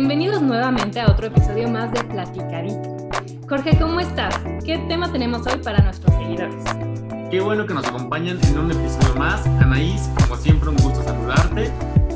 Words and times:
Bienvenidos 0.00 0.40
nuevamente 0.40 1.00
a 1.00 1.10
otro 1.10 1.26
episodio 1.26 1.68
más 1.68 1.90
de 1.90 2.04
Platicadito. 2.04 2.96
Jorge, 3.48 3.76
¿cómo 3.80 3.98
estás? 3.98 4.32
¿Qué 4.64 4.78
tema 4.86 5.10
tenemos 5.10 5.44
hoy 5.44 5.58
para 5.60 5.82
nuestros 5.82 6.14
seguidores? 6.14 6.54
Qué 7.32 7.40
bueno 7.40 7.66
que 7.66 7.74
nos 7.74 7.84
acompañan 7.84 8.38
en 8.44 8.58
un 8.58 8.70
episodio 8.70 9.16
más. 9.16 9.44
Anaís, 9.60 10.08
como 10.22 10.36
siempre, 10.36 10.68
un 10.68 10.76
gusto 10.76 11.02
saludarte. 11.02 11.72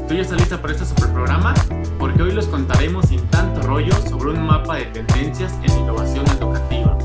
¿Tú 0.06 0.14
ya 0.14 0.20
estás 0.20 0.38
lista 0.38 0.62
para 0.62 0.74
este 0.74 0.86
super 0.86 1.12
programa? 1.12 1.54
Porque 1.98 2.22
hoy 2.22 2.30
les 2.30 2.46
contaremos 2.46 3.06
sin 3.06 3.20
tanto 3.30 3.60
rollo 3.62 3.92
sobre 4.08 4.30
un 4.30 4.46
mapa 4.46 4.76
de 4.76 4.84
tendencias 4.84 5.52
en 5.64 5.80
innovación 5.80 6.24
educativa. 6.28 6.96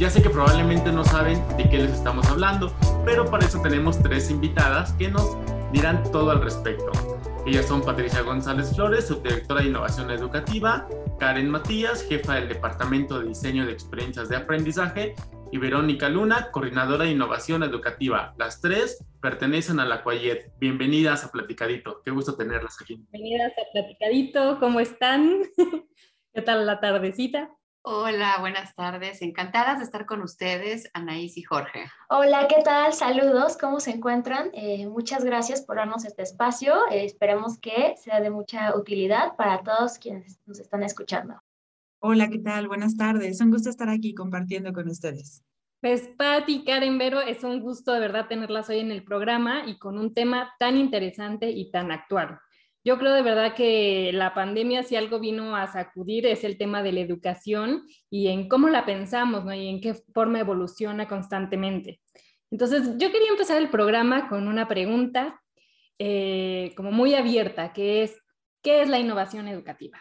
Ya 0.00 0.10
sé 0.10 0.22
que 0.22 0.30
probablemente 0.30 0.90
no 0.90 1.04
saben 1.04 1.40
de 1.56 1.70
qué 1.70 1.78
les 1.78 1.92
estamos 1.92 2.28
hablando, 2.28 2.72
pero 3.04 3.30
para 3.30 3.46
eso 3.46 3.60
tenemos 3.62 4.00
tres 4.00 4.28
invitadas 4.32 4.92
que 4.94 5.08
nos 5.08 5.36
dirán 5.72 6.02
todo 6.12 6.30
al 6.30 6.42
respecto. 6.42 6.90
Ellas 7.46 7.66
son 7.66 7.82
Patricia 7.82 8.22
González 8.22 8.74
Flores, 8.74 9.06
subdirectora 9.06 9.60
de 9.60 9.68
Innovación 9.68 10.10
Educativa, 10.10 10.88
Karen 11.18 11.48
Matías, 11.48 12.02
jefa 12.02 12.34
del 12.34 12.48
Departamento 12.48 13.20
de 13.20 13.28
Diseño 13.28 13.66
de 13.66 13.72
Experiencias 13.72 14.28
de 14.28 14.36
Aprendizaje, 14.36 15.14
y 15.52 15.58
Verónica 15.58 16.08
Luna, 16.08 16.50
coordinadora 16.50 17.04
de 17.04 17.12
Innovación 17.12 17.62
Educativa. 17.62 18.34
Las 18.36 18.60
tres 18.60 19.04
pertenecen 19.20 19.78
a 19.78 19.84
la 19.84 20.02
Cuayet. 20.02 20.52
Bienvenidas 20.58 21.24
a 21.24 21.30
Platicadito. 21.30 22.02
Qué 22.04 22.10
gusto 22.10 22.36
tenerlas 22.36 22.76
aquí. 22.80 22.96
Bienvenidas 22.96 23.52
a 23.52 23.72
Platicadito. 23.72 24.58
¿Cómo 24.58 24.80
están? 24.80 25.42
¿Qué 26.34 26.42
tal 26.42 26.66
la 26.66 26.80
tardecita? 26.80 27.50
Hola, 27.88 28.38
buenas 28.40 28.74
tardes. 28.74 29.22
Encantadas 29.22 29.78
de 29.78 29.84
estar 29.84 30.06
con 30.06 30.20
ustedes, 30.20 30.90
Anaís 30.92 31.36
y 31.36 31.44
Jorge. 31.44 31.84
Hola, 32.08 32.48
¿qué 32.48 32.60
tal? 32.64 32.92
Saludos, 32.92 33.56
¿cómo 33.56 33.78
se 33.78 33.92
encuentran? 33.92 34.50
Eh, 34.54 34.88
muchas 34.88 35.24
gracias 35.24 35.62
por 35.62 35.76
darnos 35.76 36.04
este 36.04 36.22
espacio. 36.22 36.74
Eh, 36.90 37.04
esperemos 37.04 37.60
que 37.60 37.94
sea 37.96 38.20
de 38.20 38.30
mucha 38.30 38.76
utilidad 38.76 39.36
para 39.36 39.62
todos 39.62 40.00
quienes 40.00 40.40
nos 40.46 40.58
están 40.58 40.82
escuchando. 40.82 41.40
Hola, 42.00 42.28
¿qué 42.28 42.40
tal? 42.40 42.66
Buenas 42.66 42.96
tardes. 42.96 43.40
Un 43.40 43.52
gusto 43.52 43.70
estar 43.70 43.88
aquí 43.88 44.14
compartiendo 44.14 44.72
con 44.72 44.88
ustedes. 44.88 45.44
Pues 45.80 46.08
Patti, 46.18 46.64
Karen, 46.64 46.98
Vero, 46.98 47.20
es 47.20 47.44
un 47.44 47.60
gusto 47.60 47.92
de 47.92 48.00
verdad 48.00 48.26
tenerlas 48.26 48.68
hoy 48.68 48.80
en 48.80 48.90
el 48.90 49.04
programa 49.04 49.62
y 49.64 49.78
con 49.78 49.96
un 49.96 50.12
tema 50.12 50.52
tan 50.58 50.76
interesante 50.76 51.52
y 51.52 51.70
tan 51.70 51.92
actual. 51.92 52.40
Yo 52.86 52.98
creo 52.98 53.14
de 53.14 53.22
verdad 53.22 53.52
que 53.52 54.12
la 54.14 54.32
pandemia, 54.32 54.84
si 54.84 54.94
algo 54.94 55.18
vino 55.18 55.56
a 55.56 55.66
sacudir, 55.66 56.24
es 56.24 56.44
el 56.44 56.56
tema 56.56 56.84
de 56.84 56.92
la 56.92 57.00
educación 57.00 57.84
y 58.08 58.28
en 58.28 58.48
cómo 58.48 58.68
la 58.68 58.86
pensamos 58.86 59.44
¿no? 59.44 59.52
y 59.52 59.66
en 59.66 59.80
qué 59.80 59.94
forma 60.14 60.38
evoluciona 60.38 61.08
constantemente. 61.08 62.00
Entonces, 62.48 62.96
yo 62.96 63.10
quería 63.10 63.30
empezar 63.30 63.60
el 63.60 63.70
programa 63.70 64.28
con 64.28 64.46
una 64.46 64.68
pregunta 64.68 65.42
eh, 65.98 66.74
como 66.76 66.92
muy 66.92 67.16
abierta, 67.16 67.72
que 67.72 68.04
es, 68.04 68.22
¿qué 68.62 68.82
es 68.82 68.88
la 68.88 69.00
innovación 69.00 69.48
educativa? 69.48 70.00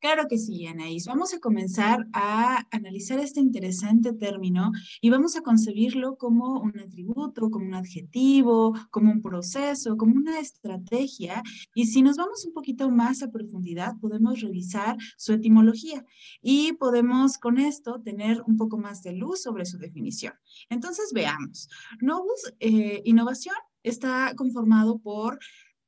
Claro 0.00 0.28
que 0.28 0.38
sí, 0.38 0.64
Anaís. 0.64 1.06
Vamos 1.06 1.34
a 1.34 1.40
comenzar 1.40 2.06
a 2.12 2.64
analizar 2.70 3.18
este 3.18 3.40
interesante 3.40 4.12
término 4.12 4.70
y 5.00 5.10
vamos 5.10 5.34
a 5.34 5.40
concebirlo 5.40 6.16
como 6.16 6.60
un 6.60 6.78
atributo, 6.78 7.50
como 7.50 7.66
un 7.66 7.74
adjetivo, 7.74 8.74
como 8.90 9.10
un 9.10 9.20
proceso, 9.20 9.96
como 9.96 10.14
una 10.14 10.38
estrategia. 10.38 11.42
Y 11.74 11.86
si 11.86 12.02
nos 12.02 12.16
vamos 12.16 12.44
un 12.44 12.52
poquito 12.52 12.88
más 12.90 13.24
a 13.24 13.32
profundidad, 13.32 13.96
podemos 14.00 14.40
revisar 14.40 14.96
su 15.16 15.32
etimología 15.32 16.04
y 16.40 16.74
podemos 16.74 17.36
con 17.36 17.58
esto 17.58 18.00
tener 18.00 18.40
un 18.46 18.56
poco 18.56 18.78
más 18.78 19.02
de 19.02 19.14
luz 19.14 19.42
sobre 19.42 19.66
su 19.66 19.78
definición. 19.78 20.34
Entonces, 20.70 21.10
veamos. 21.12 21.68
Novus, 22.00 22.52
eh, 22.60 23.02
innovación 23.04 23.56
está 23.82 24.32
conformado 24.36 24.98
por 25.00 25.40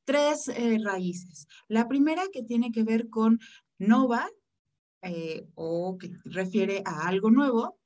tres 0.05 0.49
eh, 0.49 0.79
raíces. 0.83 1.47
La 1.69 1.87
primera 1.87 2.25
que 2.33 2.43
tiene 2.43 2.73
que 2.73 2.83
ver 2.83 3.09
con 3.09 3.39
nova 3.81 4.31
eh, 5.03 5.49
o 5.55 5.99
que 5.99 6.13
refiere 6.25 6.83
a 6.85 7.09
algo 7.09 7.31
nuevo, 7.31 7.79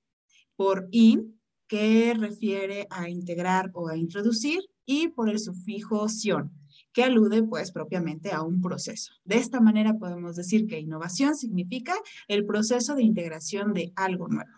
por 0.56 0.88
in, 0.90 1.40
que 1.66 2.12
refiere 2.14 2.86
a 2.90 3.08
integrar 3.08 3.70
o 3.72 3.88
a 3.88 3.96
introducir, 3.96 4.60
y 4.86 5.08
por 5.08 5.30
el 5.30 5.38
sufijo 5.38 6.08
sion, 6.08 6.52
que 6.92 7.04
alude 7.04 7.42
pues 7.42 7.72
propiamente 7.72 8.32
a 8.32 8.42
un 8.42 8.60
proceso. 8.60 9.12
De 9.24 9.36
esta 9.36 9.60
manera 9.60 9.98
podemos 9.98 10.36
decir 10.36 10.66
que 10.66 10.78
innovación 10.78 11.34
significa 11.36 11.94
el 12.28 12.44
proceso 12.44 12.94
de 12.94 13.02
integración 13.02 13.72
de 13.72 13.92
algo 13.96 14.28
nuevo. 14.28 14.50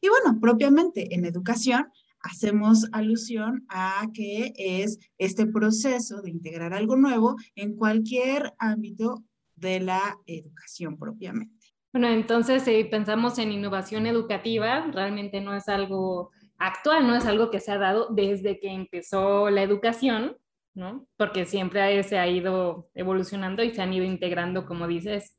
Y 0.00 0.08
bueno, 0.08 0.38
propiamente 0.40 1.14
en 1.14 1.24
educación 1.24 1.88
hacemos 2.20 2.86
alusión 2.92 3.64
a 3.68 4.08
que 4.12 4.52
es 4.56 4.98
este 5.18 5.46
proceso 5.46 6.22
de 6.22 6.30
integrar 6.30 6.74
algo 6.74 6.96
nuevo 6.96 7.36
en 7.54 7.76
cualquier 7.76 8.54
ámbito 8.58 9.24
de 9.56 9.80
la 9.80 10.18
educación 10.26 10.98
propiamente. 10.98 11.66
Bueno, 11.92 12.08
entonces 12.08 12.62
si 12.62 12.84
pensamos 12.84 13.38
en 13.38 13.52
innovación 13.52 14.06
educativa, 14.06 14.86
realmente 14.92 15.40
no 15.40 15.54
es 15.54 15.68
algo 15.68 16.30
actual, 16.58 17.06
no 17.06 17.16
es 17.16 17.24
algo 17.26 17.50
que 17.50 17.60
se 17.60 17.72
ha 17.72 17.78
dado 17.78 18.08
desde 18.10 18.58
que 18.60 18.68
empezó 18.68 19.50
la 19.50 19.62
educación, 19.62 20.36
¿no? 20.74 21.06
Porque 21.16 21.46
siempre 21.46 22.02
se 22.02 22.18
ha 22.18 22.28
ido 22.28 22.90
evolucionando 22.94 23.62
y 23.62 23.74
se 23.74 23.82
han 23.82 23.92
ido 23.92 24.04
integrando, 24.04 24.66
como 24.66 24.86
dices, 24.86 25.38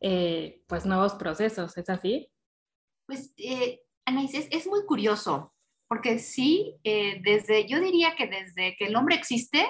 eh, 0.00 0.62
pues 0.68 0.86
nuevos 0.86 1.14
procesos, 1.14 1.76
¿es 1.76 1.88
así? 1.90 2.30
Pues, 3.06 3.32
eh, 3.36 3.80
Anaís, 4.04 4.34
es, 4.34 4.66
muy 4.66 4.84
curioso, 4.84 5.54
porque 5.88 6.18
sí, 6.18 6.76
eh, 6.84 7.20
desde, 7.24 7.66
yo 7.66 7.80
diría 7.80 8.14
que 8.16 8.26
desde 8.26 8.76
que 8.76 8.86
el 8.86 8.96
hombre 8.96 9.16
existe, 9.16 9.66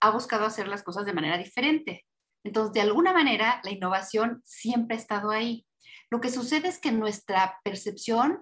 ha 0.00 0.10
buscado 0.10 0.44
hacer 0.44 0.68
las 0.68 0.82
cosas 0.82 1.06
de 1.06 1.12
manera 1.12 1.38
diferente. 1.38 2.04
Entonces, 2.48 2.72
de 2.72 2.80
alguna 2.80 3.12
manera, 3.12 3.60
la 3.62 3.70
innovación 3.70 4.40
siempre 4.42 4.96
ha 4.96 4.98
estado 4.98 5.30
ahí. 5.30 5.66
Lo 6.08 6.18
que 6.18 6.30
sucede 6.30 6.68
es 6.68 6.78
que 6.78 6.90
nuestra 6.90 7.60
percepción 7.62 8.40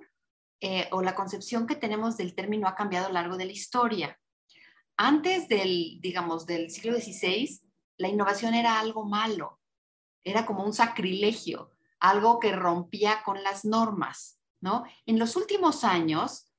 eh, 0.60 0.88
o 0.92 1.02
la 1.02 1.16
concepción 1.16 1.66
que 1.66 1.74
tenemos 1.74 2.16
del 2.16 2.36
término 2.36 2.68
ha 2.68 2.76
cambiado 2.76 3.06
a 3.06 3.08
lo 3.08 3.14
largo 3.14 3.36
de 3.36 3.46
la 3.46 3.52
historia. 3.52 4.16
Antes 4.96 5.48
del, 5.48 5.98
digamos, 6.00 6.46
del 6.46 6.70
siglo 6.70 6.96
XVI, 6.96 7.60
la 7.98 8.06
innovación 8.06 8.54
era 8.54 8.78
algo 8.78 9.04
malo, 9.04 9.58
era 10.22 10.46
como 10.46 10.62
un 10.62 10.72
sacrilegio, 10.72 11.72
algo 11.98 12.38
que 12.38 12.52
rompía 12.52 13.24
con 13.24 13.42
las 13.42 13.64
normas, 13.64 14.40
¿no? 14.60 14.84
En 15.04 15.18
los 15.18 15.34
últimos 15.34 15.82
años 15.82 16.52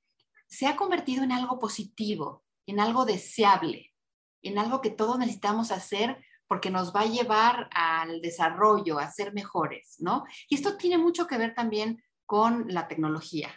se 0.48 0.68
ha 0.68 0.76
convertido 0.76 1.24
en 1.24 1.32
algo 1.32 1.60
positivo, 1.60 2.44
en 2.66 2.82
algo 2.82 3.06
deseable, 3.06 3.94
en 4.42 4.58
algo 4.58 4.82
que 4.82 4.90
todos 4.90 5.18
necesitamos 5.18 5.72
hacer 5.72 6.27
porque 6.48 6.70
nos 6.70 6.96
va 6.96 7.02
a 7.02 7.08
llevar 7.08 7.70
al 7.72 8.22
desarrollo, 8.22 9.00
a 9.00 9.12
ser 9.12 9.34
mejores, 9.34 9.96
¿no? 10.00 10.24
Y 10.50 10.56
esto 10.56 10.78
tiene 10.78 10.98
mucho 10.98 11.28
que 11.28 11.38
ver 11.38 11.54
también 11.54 12.02
con 12.26 12.66
la 12.68 12.88
tecnología. 12.88 13.50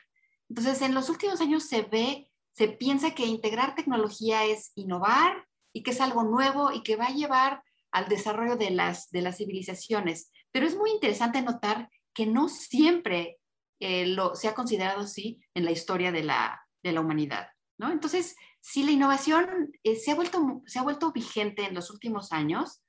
Entonces, 0.49 0.83
en 0.83 0.95
los 0.95 1.09
últimos 1.09 1.41
años 1.41 1.65
se 1.65 1.83
ve, 1.83 2.29
se 2.53 2.69
piensa 2.69 3.15
que 3.15 3.27
integrar 3.27 3.75
tecnología 3.75 4.45
es 4.45 4.73
innovar 4.75 5.47
y 5.73 5.83
que 5.83 5.93
es 5.93 6.01
algo 6.01 6.25
nuevo 6.25 6.73
y 6.73 6.83
que 6.83 6.97
va 6.97 7.07
a 7.07 7.15
llevar 7.15 7.63
al 7.93 8.09
desarrollo 8.09 8.57
de 8.57 8.71
las, 8.71 9.11
de 9.11 9.23
las 9.23 9.37
civilizaciones. 9.37 10.33
Pero 10.53 10.67
es 10.67 10.77
muy 10.77 10.91
interesante 10.91 11.43
notar 11.43 11.89
que 12.13 12.27
no 12.27 12.49
siempre 12.49 13.39
eh, 13.81 14.07
lo, 14.07 14.35
se 14.35 14.49
ha 14.49 14.55
considerado 14.55 15.03
así 15.03 15.41
en 15.55 15.65
la 15.65 15.71
historia 15.71 16.13
de 16.13 16.25
la, 16.25 16.67
de 16.83 16.93
la 16.93 17.01
humanidad, 17.01 17.49
¿no? 17.79 17.91
Entonces, 17.91 18.37
Sí, 18.61 18.83
la 18.83 18.91
innovación 18.91 19.73
eh, 19.83 19.97
se, 19.97 20.11
ha 20.11 20.15
vuelto, 20.15 20.63
se 20.67 20.79
ha 20.79 20.83
vuelto 20.83 21.13
vigente 21.13 21.65
en 21.65 21.75
los 21.75 21.91
últimos 21.91 22.33
años 22.33 22.83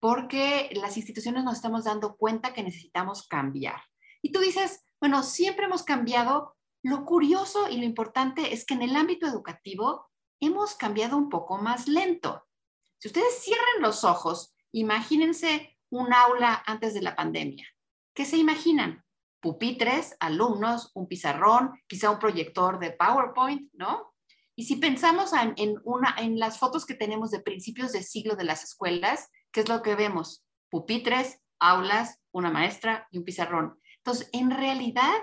porque 0.00 0.70
las 0.74 0.96
instituciones 0.96 1.44
nos 1.44 1.56
estamos 1.56 1.84
dando 1.84 2.16
cuenta 2.16 2.52
que 2.52 2.62
necesitamos 2.62 3.26
cambiar. 3.26 3.80
Y 4.22 4.30
tú 4.32 4.40
dices, 4.40 4.84
bueno, 5.00 5.22
siempre 5.22 5.66
hemos 5.66 5.82
cambiado. 5.82 6.56
Lo 6.82 7.04
curioso 7.04 7.68
y 7.68 7.78
lo 7.78 7.84
importante 7.84 8.52
es 8.52 8.64
que 8.64 8.74
en 8.74 8.82
el 8.82 8.94
ámbito 8.94 9.26
educativo 9.26 10.08
hemos 10.40 10.76
cambiado 10.76 11.16
un 11.16 11.28
poco 11.28 11.58
más 11.58 11.88
lento. 11.88 12.46
Si 12.98 13.08
ustedes 13.08 13.40
cierran 13.40 13.80
los 13.82 14.04
ojos, 14.04 14.54
imagínense 14.72 15.76
un 15.90 16.12
aula 16.12 16.62
antes 16.66 16.94
de 16.94 17.02
la 17.02 17.16
pandemia. 17.16 17.66
¿Qué 18.14 18.24
se 18.24 18.36
imaginan? 18.36 19.04
Pupitres, 19.40 20.16
alumnos, 20.20 20.92
un 20.94 21.08
pizarrón, 21.08 21.80
quizá 21.88 22.10
un 22.10 22.18
proyector 22.18 22.78
de 22.78 22.92
PowerPoint, 22.92 23.72
¿no? 23.72 24.14
Y 24.58 24.64
si 24.64 24.74
pensamos 24.74 25.30
en, 25.54 25.80
una, 25.84 26.16
en 26.18 26.40
las 26.40 26.58
fotos 26.58 26.84
que 26.84 26.94
tenemos 26.94 27.30
de 27.30 27.38
principios 27.38 27.92
de 27.92 28.02
siglo 28.02 28.34
de 28.34 28.42
las 28.42 28.64
escuelas, 28.64 29.30
¿qué 29.52 29.60
es 29.60 29.68
lo 29.68 29.82
que 29.82 29.94
vemos? 29.94 30.44
Pupitres, 30.68 31.40
aulas, 31.60 32.18
una 32.32 32.50
maestra 32.50 33.06
y 33.12 33.18
un 33.18 33.24
pizarrón. 33.24 33.80
Entonces, 33.98 34.28
en 34.32 34.50
realidad, 34.50 35.14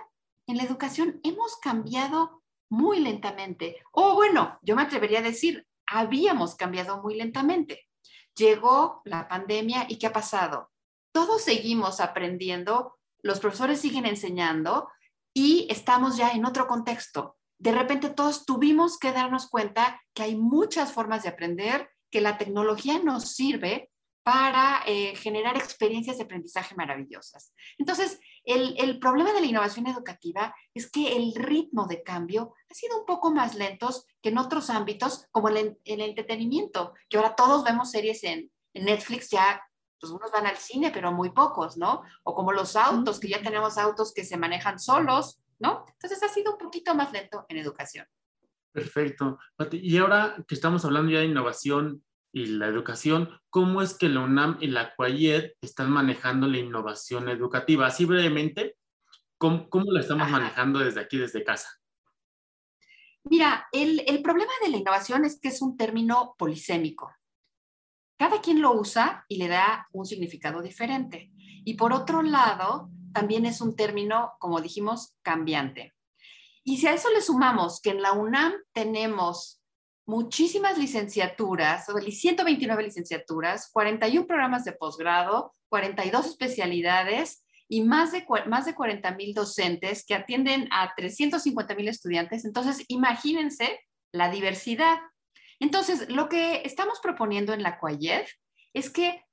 en 0.47 0.55
la 0.55 0.63
educación 0.63 1.19
hemos 1.21 1.57
cambiado 1.57 2.43
muy 2.69 3.01
lentamente. 3.01 3.83
O 3.91 4.13
bueno, 4.13 4.57
yo 4.61 4.77
me 4.77 4.83
atrevería 4.83 5.19
a 5.19 5.23
decir, 5.23 5.67
habíamos 5.85 6.55
cambiado 6.55 7.03
muy 7.03 7.15
lentamente. 7.15 7.89
Llegó 8.37 9.01
la 9.03 9.27
pandemia 9.27 9.85
y 9.89 9.99
¿qué 9.99 10.07
ha 10.07 10.13
pasado? 10.13 10.71
Todos 11.11 11.41
seguimos 11.41 11.99
aprendiendo, 11.99 12.95
los 13.21 13.41
profesores 13.41 13.81
siguen 13.81 14.05
enseñando 14.05 14.87
y 15.33 15.67
estamos 15.69 16.15
ya 16.15 16.31
en 16.31 16.45
otro 16.45 16.67
contexto 16.67 17.35
de 17.57 17.71
repente 17.71 18.09
todos 18.09 18.45
tuvimos 18.45 18.97
que 18.97 19.11
darnos 19.11 19.49
cuenta 19.49 20.01
que 20.13 20.23
hay 20.23 20.35
muchas 20.35 20.91
formas 20.91 21.23
de 21.23 21.29
aprender, 21.29 21.89
que 22.11 22.21
la 22.21 22.37
tecnología 22.37 22.99
nos 22.99 23.31
sirve, 23.31 23.89
para 24.25 24.81
eh, 24.87 25.15
generar 25.17 25.55
experiencias 25.55 26.17
de 26.17 26.23
aprendizaje 26.23 26.73
maravillosas. 26.73 27.53
Entonces, 27.77 28.19
el, 28.43 28.97
problema 28.97 29.31
de 29.33 29.41
la 29.41 29.45
innovación 29.45 29.85
educativa 29.85 30.55
es 30.73 30.89
que 30.89 31.15
el 31.15 31.35
ritmo 31.35 31.85
de 31.85 32.01
cambio 32.01 32.55
ha 32.67 32.73
sido 32.73 32.99
un 32.99 33.05
poco 33.05 33.29
más 33.29 33.53
lento 33.53 33.87
que 34.23 34.29
en 34.29 34.39
otros 34.39 34.71
ámbitos, 34.71 35.27
como 35.29 35.49
el, 35.49 35.77
el 35.83 36.01
entretenimiento, 36.01 36.95
que 37.07 37.17
ahora 37.17 37.35
todos 37.35 37.63
vemos 37.63 37.91
series 37.91 38.23
en, 38.23 38.51
en 38.73 38.85
Netflix 38.85 39.29
ya 39.29 39.61
pues 39.99 40.11
unos 40.11 40.31
van 40.31 40.47
al 40.47 40.57
cine, 40.57 40.89
pero 40.91 41.11
muy 41.11 41.29
pocos, 41.29 41.77
¿no? 41.77 42.01
O 42.23 42.33
como 42.33 42.51
los 42.51 42.75
autos, 42.75 43.19
que 43.19 43.29
ya 43.29 43.43
tenemos 43.43 43.77
autos 43.77 44.11
que 44.11 44.25
se 44.25 44.37
manejan 44.37 44.79
solos, 44.79 45.39
¿no? 45.59 45.85
Entonces 45.87 46.21
ha 46.23 46.29
sido 46.29 46.53
un 46.53 46.57
poquito 46.57 46.95
más 46.95 47.11
lento 47.11 47.45
en 47.49 47.57
educación. 47.57 48.05
Perfecto. 48.71 49.39
Y 49.71 49.97
ahora 49.97 50.35
que 50.47 50.55
estamos 50.55 50.83
hablando 50.83 51.11
ya 51.11 51.19
de 51.19 51.25
innovación 51.25 52.03
y 52.33 52.47
la 52.47 52.67
educación, 52.67 53.29
¿cómo 53.49 53.81
es 53.81 53.97
que 53.97 54.09
la 54.09 54.19
UNAM 54.19 54.57
y 54.59 54.67
la 54.67 54.93
CUAYED 54.95 55.53
están 55.61 55.89
manejando 55.89 56.47
la 56.47 56.57
innovación 56.57 57.29
educativa? 57.29 57.87
Así 57.87 58.03
brevemente, 58.03 58.75
¿cómo, 59.37 59.69
cómo 59.69 59.91
la 59.93 60.01
estamos 60.01 60.29
manejando 60.29 60.79
desde 60.79 60.99
aquí, 60.99 61.17
desde 61.17 61.45
casa? 61.45 61.69
Mira, 63.23 63.67
el, 63.71 64.03
el 64.05 64.21
problema 64.21 64.51
de 64.61 64.69
la 64.71 64.77
innovación 64.77 65.23
es 65.23 65.39
que 65.39 65.47
es 65.47 65.61
un 65.61 65.77
término 65.77 66.35
polisémico. 66.37 67.11
Cada 68.17 68.41
quien 68.41 68.61
lo 68.61 68.73
usa 68.73 69.25
y 69.29 69.37
le 69.37 69.47
da 69.47 69.87
un 69.93 70.05
significado 70.05 70.61
diferente. 70.61 71.31
Y 71.37 71.75
por 71.75 71.93
otro 71.93 72.21
lado, 72.21 72.91
también 73.15 73.45
es 73.45 73.61
un 73.61 73.77
término, 73.77 74.33
como 74.39 74.59
dijimos, 74.59 75.15
cambiante. 75.21 75.93
Y 76.65 76.77
si 76.77 76.87
a 76.87 76.93
eso 76.93 77.09
le 77.11 77.21
sumamos 77.21 77.79
que 77.79 77.91
en 77.91 78.01
la 78.01 78.11
UNAM 78.11 78.53
tenemos 78.73 79.61
muchísimas 80.05 80.77
licenciaturas, 80.77 81.85
129 81.85 82.83
licenciaturas, 82.83 83.69
41 83.71 84.27
programas 84.27 84.65
de 84.65 84.73
posgrado, 84.73 85.53
42 85.69 86.25
especialidades 86.25 87.45
y 87.69 87.83
más 87.83 88.11
de, 88.11 88.25
más 88.47 88.65
de 88.65 88.75
40 88.75 89.09
mil 89.11 89.33
docentes 89.33 90.05
que 90.05 90.13
atienden 90.13 90.67
a 90.71 90.93
350 90.93 91.73
mil 91.73 91.87
estudiantes. 91.87 92.43
Entonces, 92.43 92.83
imagínense 92.89 93.79
la 94.11 94.29
diversidad. 94.29 94.97
Entonces, 95.61 96.09
lo 96.09 96.27
que 96.27 96.63
estamos 96.65 96.99
proponiendo 97.01 97.53
en 97.53 97.63
la 97.63 97.79
CUAYED 97.79 98.25
es 98.73 98.89
que 98.89 99.24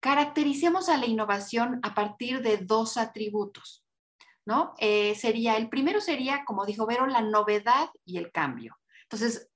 caractericemos 0.00 0.88
a 0.88 0.96
la 0.96 1.06
innovación 1.06 1.80
a 1.82 1.94
partir 1.94 2.42
de 2.42 2.58
dos 2.58 2.96
atributos. 2.96 3.86
¿no? 4.46 4.74
Eh, 4.78 5.14
sería, 5.16 5.56
el 5.56 5.68
primero 5.68 6.00
sería, 6.00 6.44
como 6.44 6.64
dijo 6.64 6.86
Vero, 6.86 7.06
la 7.06 7.20
novedad 7.20 7.90
y 8.04 8.18
el 8.18 8.30
cambio. 8.30 8.78
Entonces, 9.02 9.50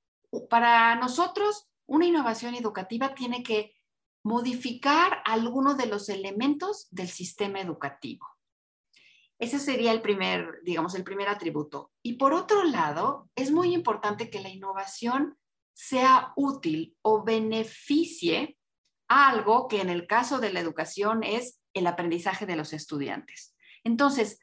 para 0.49 0.97
nosotros, 0.97 1.69
una 1.87 2.07
innovación 2.07 2.55
educativa 2.55 3.15
tiene 3.15 3.43
que 3.43 3.75
modificar 4.23 5.23
alguno 5.25 5.75
de 5.75 5.87
los 5.87 6.09
elementos 6.09 6.89
del 6.91 7.09
sistema 7.09 7.61
educativo. 7.61 8.27
Ese 9.39 9.59
sería 9.59 9.93
el 9.93 10.03
primer, 10.03 10.61
digamos, 10.65 10.95
el 10.95 11.05
primer 11.05 11.29
atributo. 11.29 11.93
Y 12.03 12.15
por 12.15 12.35
otro 12.35 12.63
lado, 12.65 13.31
es 13.35 13.51
muy 13.51 13.73
importante 13.73 14.29
que 14.29 14.41
la 14.41 14.51
innovación 14.51 15.39
sea 15.73 16.33
útil 16.37 16.97
o 17.01 17.25
beneficie 17.25 18.59
algo 19.11 19.67
que 19.67 19.81
en 19.81 19.91
el 19.91 20.07
caso 20.07 20.39
de 20.39 20.53
la 20.53 20.61
educación 20.61 21.25
es 21.25 21.61
el 21.75 21.87
aprendizaje 21.89 22.47
de 22.47 22.55
los 22.55 22.73
estudiantes. 22.73 23.55
Entonces, 23.83 24.41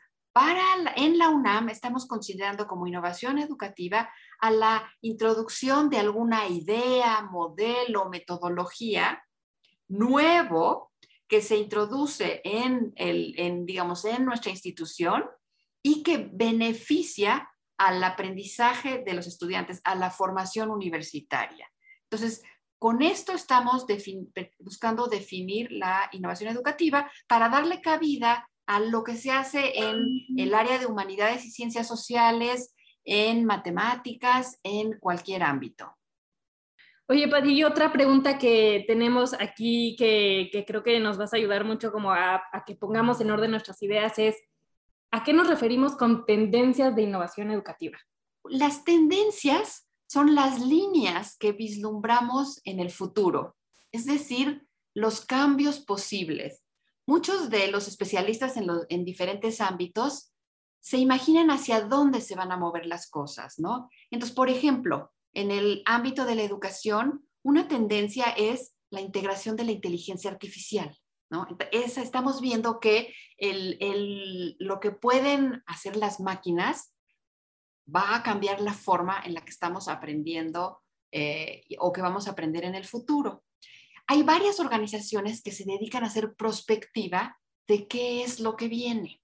en 0.95 1.17
la 1.17 1.29
UNAM 1.29 1.69
estamos 1.69 2.05
considerando 2.05 2.67
como 2.67 2.85
innovación 2.85 3.39
educativa 3.39 4.11
a 4.39 4.51
la 4.51 4.91
introducción 5.01 5.89
de 5.89 5.97
alguna 5.97 6.47
idea, 6.47 7.27
modelo, 7.31 8.09
metodología 8.09 9.23
nuevo 9.87 10.91
que 11.27 11.41
se 11.41 11.57
introduce 11.57 12.41
en, 12.43 12.91
el, 12.97 13.65
digamos, 13.65 14.05
en 14.05 14.25
nuestra 14.25 14.51
institución 14.51 15.23
y 15.81 16.03
que 16.03 16.29
beneficia 16.31 17.49
al 17.77 18.03
aprendizaje 18.03 19.03
de 19.05 19.13
los 19.13 19.27
estudiantes, 19.27 19.81
a 19.85 19.95
la 19.95 20.11
formación 20.11 20.71
universitaria. 20.71 21.69
Entonces, 22.03 22.43
con 22.79 23.01
esto 23.01 23.33
estamos 23.33 23.85
buscando 24.59 25.07
definir 25.07 25.71
la 25.71 26.09
innovación 26.11 26.51
educativa 26.51 27.11
para 27.27 27.49
darle 27.49 27.81
cabida 27.81 28.47
a 28.67 28.79
lo 28.79 29.03
que 29.03 29.15
se 29.15 29.31
hace 29.31 29.79
en 29.79 30.25
el 30.37 30.53
área 30.53 30.77
de 30.77 30.85
humanidades 30.85 31.45
y 31.45 31.51
ciencias 31.51 31.87
sociales, 31.87 32.75
en 33.05 33.45
matemáticas, 33.45 34.59
en 34.63 34.99
cualquier 34.99 35.43
ámbito. 35.43 35.95
Oye, 37.07 37.29
Pati, 37.29 37.53
y 37.53 37.63
otra 37.63 37.93
pregunta 37.93 38.37
que 38.37 38.83
tenemos 38.85 39.33
aquí 39.39 39.95
que, 39.97 40.51
creo 40.67 40.83
que 40.83 40.99
nos 40.99 41.17
vas 41.17 41.33
a 41.33 41.37
ayudar 41.37 41.63
mucho 41.63 41.93
como 41.93 42.11
a, 42.11 42.43
a, 42.51 42.65
que 42.65 42.75
pongamos 42.75 43.21
en 43.21 43.31
orden 43.31 43.51
nuestras 43.51 43.81
ideas 43.81 44.19
es, 44.19 44.35
¿a 45.11 45.23
qué 45.23 45.31
nos 45.31 45.47
referimos 45.47 45.95
con 45.95 46.25
tendencias 46.25 46.93
de 46.97 47.03
innovación 47.03 47.49
educativa? 47.49 47.97
Las 48.43 48.83
tendencias 48.83 49.86
son 50.07 50.35
las 50.35 50.59
líneas 50.61 51.37
que 51.37 51.51
vislumbramos 51.51 52.61
en 52.63 52.79
el 52.79 52.91
futuro, 52.91 53.55
es 53.91 54.05
decir, 54.05 54.67
los 54.93 55.21
cambios 55.21 55.79
posibles 55.79 56.63
muchos 57.07 57.49
de 57.49 57.71
los 57.71 57.87
especialistas 57.87 58.55
en, 58.57 59.05
diferentes 59.05 59.61
ámbitos 59.61 60.31
se 60.79 60.97
imaginan 60.97 61.49
hacia 61.49 61.81
dónde 61.81 62.21
se 62.21 62.35
van 62.35 62.51
a 62.51 62.57
mover 62.57 62.85
las 62.85 63.09
cosas, 63.09 63.57
¿no? 63.57 63.89
Entonces, 64.11 64.35
por 64.35 64.49
ejemplo, 64.49 65.11
en 65.33 65.51
el 65.51 65.81
ámbito 65.85 66.25
de 66.25 66.35
la 66.35 66.43
educación, 66.43 67.25
una 67.43 67.67
tendencia 67.67 68.25
es 68.37 68.75
la 68.89 69.01
integración 69.01 69.55
de 69.55 69.63
la 69.63 69.71
inteligencia 69.71 70.29
artificial, 70.29 70.95
¿no? 71.29 71.45
estamos 71.71 72.39
viendo 72.41 72.79
que 72.79 73.13
lo 74.59 74.79
que 74.79 74.91
pueden 74.91 75.61
hacer 75.65 75.97
las 75.97 76.19
máquinas 76.19 76.93
va 77.93 78.15
a 78.15 78.23
cambiar 78.23 78.61
la 78.61 78.73
forma 78.73 79.21
en 79.25 79.33
la 79.33 79.41
que 79.41 79.51
estamos 79.51 79.87
aprendiendo 79.87 80.81
eh, 81.11 81.63
o 81.79 81.91
que 81.91 82.01
vamos 82.01 82.27
a 82.27 82.31
aprender 82.31 82.65
en 82.65 82.75
el 82.75 82.85
futuro 82.85 83.43
hay 84.07 84.23
varias 84.23 84.59
organizaciones 84.59 85.43
que 85.43 85.51
se 85.51 85.65
dedican 85.65 86.03
a 86.03 86.07
hacer 86.07 86.33
prospectiva 86.35 87.37
de 87.67 87.87
qué 87.87 88.23
es 88.23 88.39
lo 88.39 88.55
que 88.55 88.69
viene. 88.69 89.21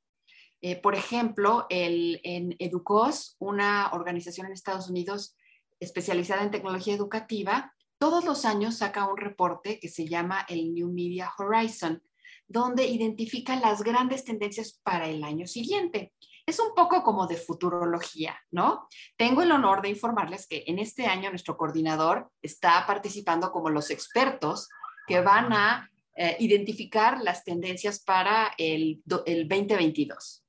Eh, 0.61 0.75
por 0.75 0.95
ejemplo, 0.95 1.65
el, 1.69 2.19
en 2.23 2.55
Educos, 2.59 3.37
una 3.39 3.91
organización 3.93 4.47
en 4.47 4.53
Estados 4.53 4.89
Unidos 4.89 5.35
especializada 5.79 6.43
en 6.43 6.51
tecnología 6.51 6.93
educativa, 6.93 7.73
todos 7.97 8.25
los 8.25 8.43
años 8.43 8.77
saca 8.77 9.07
un 9.07 9.17
reporte 9.17 9.79
que 9.79 9.87
se 9.87 10.05
llama 10.05 10.45
el 10.49 10.73
New 10.73 10.91
Media 10.91 11.31
Horizon, 11.37 12.03
donde 12.47 12.85
identifica 12.85 13.55
las 13.55 13.83
grandes 13.83 14.25
tendencias 14.25 14.81
para 14.83 15.07
el 15.07 15.23
año 15.23 15.47
siguiente. 15.47 16.13
Es 16.45 16.59
un 16.59 16.75
poco 16.75 17.03
como 17.03 17.25
de 17.25 17.37
futurología, 17.37 18.37
¿no? 18.51 18.87
Tengo 19.15 19.41
el 19.41 19.51
honor 19.51 19.81
de 19.81 19.89
informarles 19.89 20.45
que 20.45 20.65
en 20.67 20.77
este 20.77 21.05
año 21.07 21.29
nuestro 21.29 21.55
coordinador 21.55 22.29
está 22.41 22.85
participando 22.85 23.51
como 23.51 23.69
los 23.69 23.89
expertos 23.89 24.67
que 25.07 25.21
van 25.21 25.53
a 25.53 25.89
eh, 26.15 26.35
identificar 26.39 27.21
las 27.21 27.43
tendencias 27.43 28.03
para 28.03 28.53
el, 28.57 29.01
el 29.25 29.47
2022. 29.47 30.43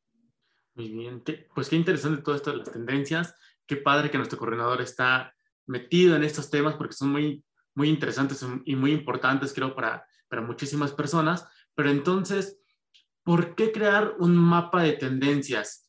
Muy 0.75 0.89
bien, 0.89 1.23
pues 1.55 1.69
qué 1.69 1.77
interesante 1.77 2.23
todo 2.23 2.35
esto 2.35 2.51
de 2.51 2.57
las 2.59 2.73
tendencias. 2.73 3.35
Qué 3.67 3.77
padre 3.77 4.11
que 4.11 4.19
nuestro 4.19 4.39
coordinador 4.39 4.83
está 4.83 5.33
metido 5.67 6.17
en 6.17 6.25
estos 6.25 6.51
temas 6.51 6.75
porque 6.75 6.95
son 6.95 7.13
muy, 7.13 7.45
muy 7.75 7.89
interesantes 7.89 8.45
y 8.65 8.75
muy 8.75 8.93
importantes, 8.93 9.55
creo, 9.55 9.75
para, 9.75 10.05
para 10.29 10.43
muchísimas 10.43 10.93
personas. 10.93 11.47
Pero 11.77 11.91
entonces, 11.91 12.59
¿por 13.23 13.55
qué 13.55 13.71
crear 13.73 14.17
un 14.19 14.37
mapa 14.37 14.83
de 14.83 14.95
tendencias? 14.95 15.84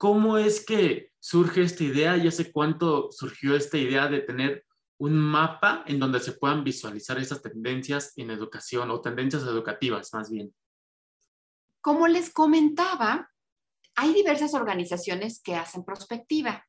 ¿Cómo 0.00 0.38
es 0.38 0.64
que 0.64 1.12
surge 1.18 1.60
esta 1.60 1.84
idea 1.84 2.16
y 2.16 2.26
hace 2.26 2.50
cuánto 2.50 3.12
surgió 3.12 3.54
esta 3.54 3.76
idea 3.76 4.08
de 4.08 4.20
tener 4.20 4.64
un 4.96 5.12
mapa 5.12 5.84
en 5.86 5.98
donde 5.98 6.20
se 6.20 6.32
puedan 6.32 6.64
visualizar 6.64 7.18
esas 7.18 7.42
tendencias 7.42 8.14
en 8.16 8.30
educación 8.30 8.90
o 8.90 9.02
tendencias 9.02 9.42
educativas 9.42 10.14
más 10.14 10.30
bien? 10.30 10.54
Como 11.82 12.08
les 12.08 12.32
comentaba, 12.32 13.30
hay 13.94 14.14
diversas 14.14 14.54
organizaciones 14.54 15.38
que 15.42 15.56
hacen 15.56 15.84
prospectiva. 15.84 16.66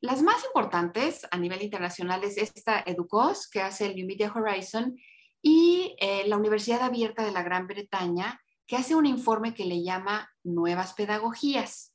Las 0.00 0.20
más 0.22 0.44
importantes 0.44 1.24
a 1.30 1.38
nivel 1.38 1.62
internacional 1.62 2.24
es 2.24 2.36
esta 2.36 2.82
EDUCOS, 2.84 3.48
que 3.48 3.62
hace 3.62 3.86
el 3.86 3.94
New 3.94 4.08
Media 4.08 4.32
Horizon, 4.34 4.98
y 5.40 5.94
eh, 6.00 6.26
la 6.26 6.36
Universidad 6.36 6.82
Abierta 6.82 7.24
de 7.24 7.30
la 7.30 7.44
Gran 7.44 7.68
Bretaña, 7.68 8.40
que 8.66 8.74
hace 8.74 8.96
un 8.96 9.06
informe 9.06 9.54
que 9.54 9.66
le 9.66 9.84
llama 9.84 10.28
Nuevas 10.42 10.94
Pedagogías. 10.94 11.92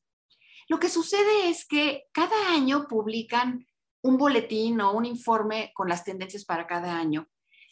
Lo 0.72 0.80
que 0.80 0.88
sucede 0.88 1.50
es 1.50 1.68
que 1.68 2.06
cada 2.14 2.54
año 2.54 2.88
publican 2.88 3.68
un 4.04 4.18
boletín 4.18 4.80
o 4.80 4.94
un 4.94 5.04
informe 5.04 5.74
con 5.76 5.90
las 5.90 6.06
tendencias 6.06 6.46
para 6.46 6.66
cada 6.66 6.98
año. 6.98 7.28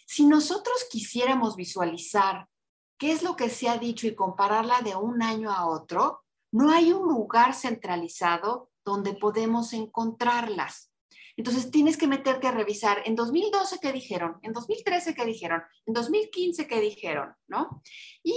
Si 0.05 0.25
nosotros 0.25 0.85
quisiéramos 0.91 1.55
visualizar 1.55 2.49
qué 2.97 3.13
es 3.13 3.23
lo 3.23 3.37
que 3.37 3.49
se 3.49 3.69
ha 3.69 3.77
dicho 3.77 4.05
y 4.05 4.15
compararla 4.15 4.81
de 4.81 4.97
un 4.97 5.23
año 5.23 5.49
a 5.49 5.69
otro, 5.69 6.25
no 6.51 6.71
hay 6.71 6.91
un 6.91 7.07
lugar 7.07 7.55
centralizado 7.55 8.69
donde 8.83 9.13
podemos 9.13 9.71
encontrarlas. 9.71 10.91
Entonces 11.37 11.71
tienes 11.71 11.95
que 11.95 12.05
meterte 12.05 12.47
a 12.47 12.51
revisar 12.51 13.01
en 13.05 13.15
2012 13.15 13.79
qué 13.79 13.93
dijeron, 13.93 14.39
en 14.41 14.51
2013 14.51 15.15
qué 15.15 15.23
dijeron, 15.23 15.61
en 15.85 15.93
2015 15.93 16.67
qué 16.67 16.81
dijeron, 16.81 17.33
¿no? 17.47 17.81
Y 18.21 18.35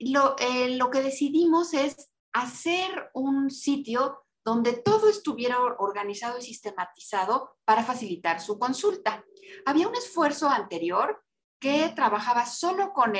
lo, 0.00 0.34
eh, 0.40 0.70
lo 0.70 0.90
que 0.90 1.00
decidimos 1.00 1.74
es 1.74 2.09
hacer 2.32 3.10
un 3.14 3.50
sitio 3.50 4.24
donde 4.44 4.72
todo 4.72 5.08
estuviera 5.08 5.60
organizado 5.78 6.38
y 6.38 6.42
sistematizado 6.42 7.56
para 7.64 7.84
facilitar 7.84 8.40
su 8.40 8.58
consulta. 8.58 9.24
Había 9.66 9.88
un 9.88 9.94
esfuerzo 9.94 10.48
anterior 10.48 11.22
que 11.60 11.92
trabajaba 11.94 12.46
solo 12.46 12.92
con 12.92 13.12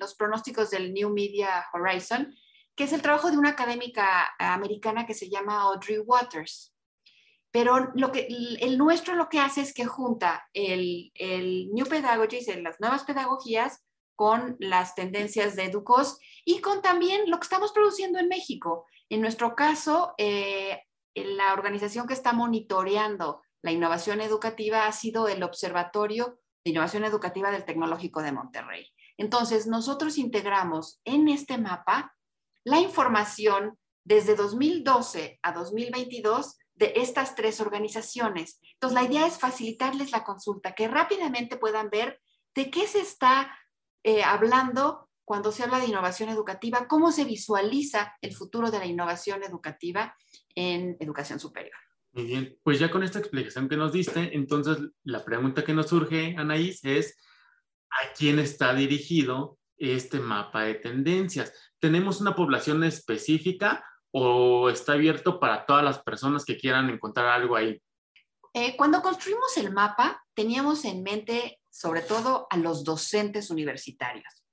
los 0.00 0.14
pronósticos 0.16 0.70
del 0.70 0.92
New 0.92 1.10
Media 1.10 1.64
Horizon, 1.72 2.34
que 2.74 2.84
es 2.84 2.92
el 2.92 3.02
trabajo 3.02 3.30
de 3.30 3.38
una 3.38 3.50
académica 3.50 4.34
americana 4.38 5.06
que 5.06 5.14
se 5.14 5.28
llama 5.28 5.62
Audrey 5.62 5.98
Waters. 5.98 6.74
Pero 7.52 7.90
lo 7.94 8.12
que, 8.12 8.28
el 8.60 8.78
nuestro 8.78 9.14
lo 9.14 9.28
que 9.28 9.40
hace 9.40 9.60
es 9.60 9.74
que 9.74 9.84
junta 9.84 10.48
el, 10.52 11.10
el 11.14 11.68
New 11.72 11.86
Pedagogies, 11.86 12.46
las 12.62 12.80
nuevas 12.80 13.04
pedagogías, 13.04 13.84
con 14.20 14.56
las 14.58 14.94
tendencias 14.94 15.56
de 15.56 15.64
EDUCOS 15.64 16.18
y 16.44 16.60
con 16.60 16.82
también 16.82 17.30
lo 17.30 17.38
que 17.38 17.44
estamos 17.44 17.72
produciendo 17.72 18.18
en 18.18 18.28
México. 18.28 18.84
En 19.08 19.22
nuestro 19.22 19.56
caso, 19.56 20.12
eh, 20.18 20.82
la 21.14 21.54
organización 21.54 22.06
que 22.06 22.12
está 22.12 22.34
monitoreando 22.34 23.40
la 23.62 23.72
innovación 23.72 24.20
educativa 24.20 24.84
ha 24.84 24.92
sido 24.92 25.26
el 25.26 25.42
Observatorio 25.42 26.38
de 26.62 26.72
Innovación 26.72 27.06
Educativa 27.06 27.50
del 27.50 27.64
Tecnológico 27.64 28.20
de 28.20 28.32
Monterrey. 28.32 28.92
Entonces, 29.16 29.66
nosotros 29.66 30.18
integramos 30.18 31.00
en 31.06 31.28
este 31.28 31.56
mapa 31.56 32.14
la 32.62 32.78
información 32.78 33.78
desde 34.04 34.36
2012 34.36 35.38
a 35.40 35.52
2022 35.52 36.58
de 36.74 36.92
estas 36.96 37.36
tres 37.36 37.58
organizaciones. 37.62 38.60
Entonces, 38.74 39.00
la 39.00 39.10
idea 39.10 39.26
es 39.26 39.38
facilitarles 39.38 40.12
la 40.12 40.24
consulta, 40.24 40.74
que 40.74 40.88
rápidamente 40.88 41.56
puedan 41.56 41.88
ver 41.88 42.20
de 42.54 42.70
qué 42.70 42.86
se 42.86 43.00
está 43.00 43.56
eh, 44.02 44.22
hablando 44.22 45.08
cuando 45.24 45.52
se 45.52 45.62
habla 45.62 45.78
de 45.78 45.86
innovación 45.86 46.28
educativa, 46.28 46.88
cómo 46.88 47.12
se 47.12 47.24
visualiza 47.24 48.16
el 48.20 48.34
futuro 48.34 48.70
de 48.70 48.80
la 48.80 48.86
innovación 48.86 49.44
educativa 49.44 50.16
en 50.54 50.96
educación 50.98 51.38
superior. 51.38 51.76
Muy 52.12 52.24
bien, 52.24 52.58
pues 52.64 52.80
ya 52.80 52.90
con 52.90 53.04
esta 53.04 53.20
explicación 53.20 53.68
que 53.68 53.76
nos 53.76 53.92
diste, 53.92 54.34
entonces 54.34 54.78
la 55.04 55.24
pregunta 55.24 55.62
que 55.62 55.72
nos 55.72 55.88
surge, 55.88 56.34
Anaís, 56.36 56.84
es 56.84 57.16
¿a 57.90 58.12
quién 58.16 58.40
está 58.40 58.74
dirigido 58.74 59.58
este 59.76 60.18
mapa 60.18 60.64
de 60.64 60.74
tendencias? 60.74 61.52
¿Tenemos 61.78 62.20
una 62.20 62.34
población 62.34 62.82
específica 62.82 63.84
o 64.10 64.68
está 64.68 64.94
abierto 64.94 65.38
para 65.38 65.64
todas 65.64 65.84
las 65.84 66.02
personas 66.02 66.44
que 66.44 66.56
quieran 66.56 66.90
encontrar 66.90 67.28
algo 67.28 67.54
ahí? 67.54 67.80
Eh, 68.52 68.76
cuando 68.76 69.02
construimos 69.02 69.56
el 69.56 69.72
mapa, 69.72 70.24
teníamos 70.34 70.84
en 70.84 71.02
mente 71.02 71.60
sobre 71.70 72.02
todo 72.02 72.46
a 72.50 72.56
los 72.56 72.84
docentes 72.84 73.50
universitarios 73.50 74.44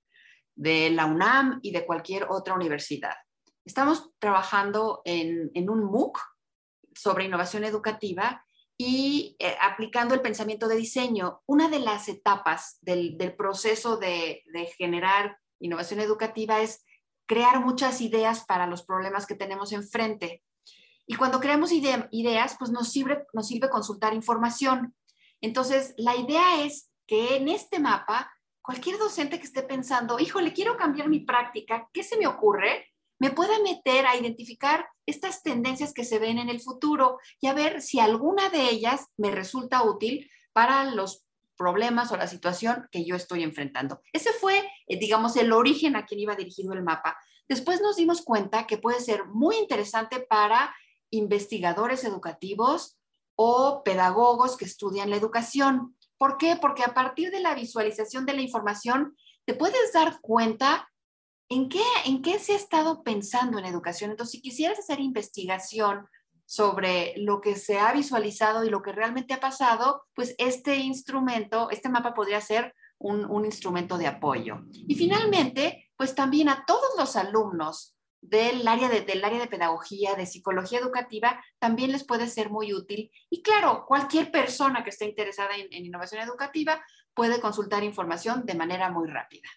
de 0.55 0.89
la 0.89 1.05
UNAM 1.05 1.59
y 1.61 1.71
de 1.71 1.85
cualquier 1.85 2.27
otra 2.29 2.53
universidad. 2.53 3.15
Estamos 3.65 4.11
trabajando 4.19 5.01
en, 5.03 5.51
un 5.69 5.83
MOOC 5.83 6.19
sobre 6.95 7.25
innovación 7.25 7.63
educativa 7.63 8.43
y 8.77 9.35
eh, 9.39 9.55
aplicando 9.61 10.13
el 10.13 10.21
pensamiento 10.21 10.67
de 10.67 10.77
diseño. 10.77 11.41
Una 11.45 11.67
de 11.69 11.79
las 11.79 12.07
etapas 12.07 12.77
del, 12.81 13.17
proceso 13.37 13.97
de, 13.97 14.43
generar 14.77 15.37
innovación 15.59 15.99
educativa 15.99 16.61
es 16.61 16.85
crear 17.27 17.63
muchas 17.63 18.01
ideas 18.01 18.45
para 18.45 18.67
los 18.67 18.83
problemas 18.83 19.25
que 19.25 19.35
tenemos 19.35 19.73
enfrente. 19.73 20.43
Y 21.07 21.15
cuando 21.15 21.39
creamos 21.39 21.71
ideas, 21.71 22.55
pues 22.59 22.69
nos 22.69 22.91
sirve, 22.91 23.25
nos 23.33 23.47
sirve 23.47 23.69
consultar 23.69 24.13
información. 24.13 24.93
Entonces, 25.39 25.93
la 25.97 26.17
idea 26.17 26.63
es 26.63 26.91
que 27.07 27.37
en 27.37 27.47
este 27.47 27.79
mapa, 27.79 28.29
cualquier 28.61 28.97
docente 28.97 29.39
que 29.39 29.45
esté 29.45 29.63
pensando, 29.63 30.19
híjole, 30.19 30.51
quiero 30.51 30.75
cambiar 30.75 31.07
mi 31.07 31.21
práctica, 31.21 31.89
¿qué 31.93 32.03
se 32.03 32.17
me 32.17 32.27
ocurre? 32.27 32.87
Me 33.19 33.31
pueda 33.31 33.57
meter 33.63 34.05
a 34.05 34.17
identificar 34.17 34.85
estas 35.05 35.41
tendencias 35.41 35.93
que 35.93 36.03
se 36.03 36.19
ven 36.19 36.37
en 36.37 36.49
el 36.49 36.59
futuro 36.59 37.17
y 37.39 37.47
a 37.47 37.53
ver 37.53 37.81
si 37.81 37.99
alguna 37.99 38.49
de 38.49 38.69
ellas 38.69 39.07
me 39.15 39.31
resulta 39.31 39.83
útil 39.83 40.29
para 40.51 40.83
los 40.83 41.25
problemas 41.55 42.11
o 42.11 42.17
la 42.17 42.27
situación 42.27 42.87
que 42.91 43.05
yo 43.05 43.15
estoy 43.15 43.43
enfrentando. 43.43 44.01
Ese 44.13 44.31
fue, 44.33 44.69
eh, 44.87 44.99
digamos, 44.99 45.35
el 45.37 45.53
origen 45.53 45.95
a 45.95 46.05
quien 46.05 46.19
iba 46.19 46.35
dirigido 46.35 46.73
el 46.73 46.83
mapa. 46.83 47.17
Después 47.47 47.81
nos 47.81 47.95
dimos 47.95 48.21
cuenta 48.21 48.67
que 48.67 48.77
puede 48.77 48.99
ser 48.99 49.25
muy 49.25 49.55
interesante 49.55 50.19
para 50.19 50.75
investigadores 51.11 52.03
educativos 52.03 52.97
o 53.35 53.83
pedagogos 53.83 54.57
que 54.57 54.65
estudian 54.65 55.09
la 55.09 55.15
educación. 55.15 55.95
¿Por 56.17 56.37
qué? 56.37 56.57
Porque 56.59 56.83
a 56.83 56.93
partir 56.93 57.31
de 57.31 57.39
la 57.39 57.53
visualización 57.53 58.25
de 58.25 58.33
la 58.33 58.41
información 58.41 59.15
te 59.45 59.53
puedes 59.53 59.93
dar 59.93 60.19
cuenta 60.21 60.89
en 61.49 61.69
qué, 61.69 61.83
en 62.05 62.21
qué 62.21 62.39
se 62.39 62.53
ha 62.53 62.57
estado 62.57 63.03
pensando 63.03 63.59
en 63.59 63.65
educación. 63.65 64.11
Entonces, 64.11 64.31
si 64.31 64.41
quisieras 64.41 64.79
hacer 64.79 64.99
investigación 64.99 66.07
sobre 66.45 67.13
lo 67.17 67.41
que 67.41 67.55
se 67.55 67.79
ha 67.79 67.91
visualizado 67.93 68.63
y 68.63 68.69
lo 68.69 68.81
que 68.81 68.91
realmente 68.91 69.33
ha 69.33 69.39
pasado, 69.39 70.03
pues 70.13 70.33
este 70.37 70.77
instrumento, 70.77 71.69
este 71.69 71.89
mapa 71.89 72.13
podría 72.13 72.41
ser 72.41 72.73
un, 72.97 73.25
un 73.25 73.45
instrumento 73.45 73.97
de 73.97 74.07
apoyo. 74.07 74.61
Y 74.71 74.95
finalmente, 74.95 75.91
pues 75.95 76.15
también 76.15 76.49
a 76.49 76.65
todos 76.65 76.89
los 76.97 77.15
alumnos 77.15 77.96
del 78.21 78.67
área 78.67 78.89
de, 78.89 79.01
del 79.01 79.23
área 79.23 79.39
de 79.39 79.47
pedagogía, 79.47 80.15
de 80.15 80.25
psicología 80.25 80.79
educativa, 80.79 81.43
también 81.59 81.91
les 81.91 82.05
puede 82.05 82.27
ser 82.27 82.49
muy 82.49 82.73
útil. 82.73 83.11
Y 83.29 83.41
claro, 83.41 83.85
cualquier 83.87 84.31
persona 84.31 84.83
que 84.83 84.89
esté 84.89 85.05
interesada 85.05 85.55
en, 85.55 85.67
en 85.71 85.85
innovación 85.85 86.21
educativa 86.21 86.83
puede 87.13 87.39
consultar 87.39 87.83
información 87.83 88.45
de 88.45 88.55
manera 88.55 88.89
muy 88.91 89.09
rápida. 89.09 89.49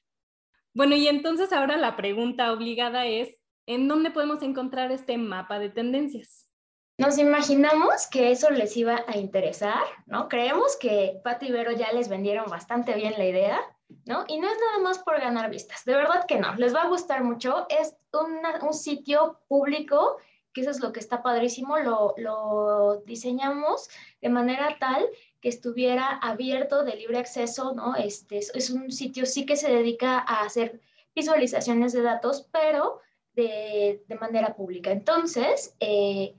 Bueno, 0.73 0.95
y 0.95 1.09
entonces 1.09 1.52
ahora 1.52 1.76
la 1.76 1.97
pregunta 1.97 2.52
obligada 2.52 3.07
es, 3.07 3.40
¿en 3.67 3.88
dónde 3.88 4.11
podemos 4.11 4.43
encontrar 4.43 4.93
este 4.93 5.19
mapa 5.19 5.59
de 5.59 5.69
tendencias? 5.69 6.49
Nos 7.00 7.17
imaginamos 7.17 8.07
que 8.11 8.31
eso 8.31 8.50
les 8.50 8.76
iba 8.76 9.05
a 9.07 9.17
interesar, 9.17 9.83
¿no? 10.07 10.29
Creemos 10.29 10.76
que 10.79 11.19
Pati 11.25 11.47
y 11.47 11.50
Vero 11.50 11.73
ya 11.73 11.90
les 11.93 12.11
vendieron 12.11 12.45
bastante 12.50 12.95
bien 12.95 13.14
la 13.17 13.25
idea, 13.25 13.59
¿no? 14.05 14.25
Y 14.29 14.39
no 14.39 14.49
es 14.49 14.59
nada 14.59 14.83
más 14.83 14.99
por 15.01 15.21
ganar 15.21 15.51
vistas, 15.51 15.85
de 15.85 15.95
verdad 15.95 16.27
que 16.27 16.39
no, 16.39 16.55
les 16.57 16.75
va 16.75 16.83
a 16.83 16.89
gustar 16.89 17.25
mucho, 17.25 17.67
es 17.69 17.97
un 18.13 18.75
sitio 18.75 19.41
público, 19.49 20.17
que 20.53 20.63
eso 20.63 20.71
es 20.71 20.81
lo 20.81 20.93
que 20.93 21.01
está 21.01 21.23
padrísimo, 21.23 21.77
lo, 21.79 23.03
diseñamos 23.07 23.89
de 24.21 24.29
manera 24.29 24.77
tal 24.79 25.07
que 25.41 25.49
estuviera 25.49 26.09
abierto 26.09 26.85
de 26.85 26.97
libre 26.97 27.19
acceso, 27.19 27.73
¿no? 27.73 27.95
Este, 27.97 28.39
es, 28.39 28.71
un 28.71 28.91
sitio 28.91 29.27
sí 29.27 29.47
que 29.47 29.57
se 29.57 29.71
dedica 29.71 30.19
a 30.19 30.43
hacer 30.43 30.81
visualizaciones 31.15 31.93
de 31.93 32.03
datos, 32.03 32.49
pero 32.53 33.01
de, 33.35 34.03
de 34.07 34.15
manera 34.17 34.55
pública. 34.55 34.91
Entonces, 34.91 35.77
eh, 35.81 36.35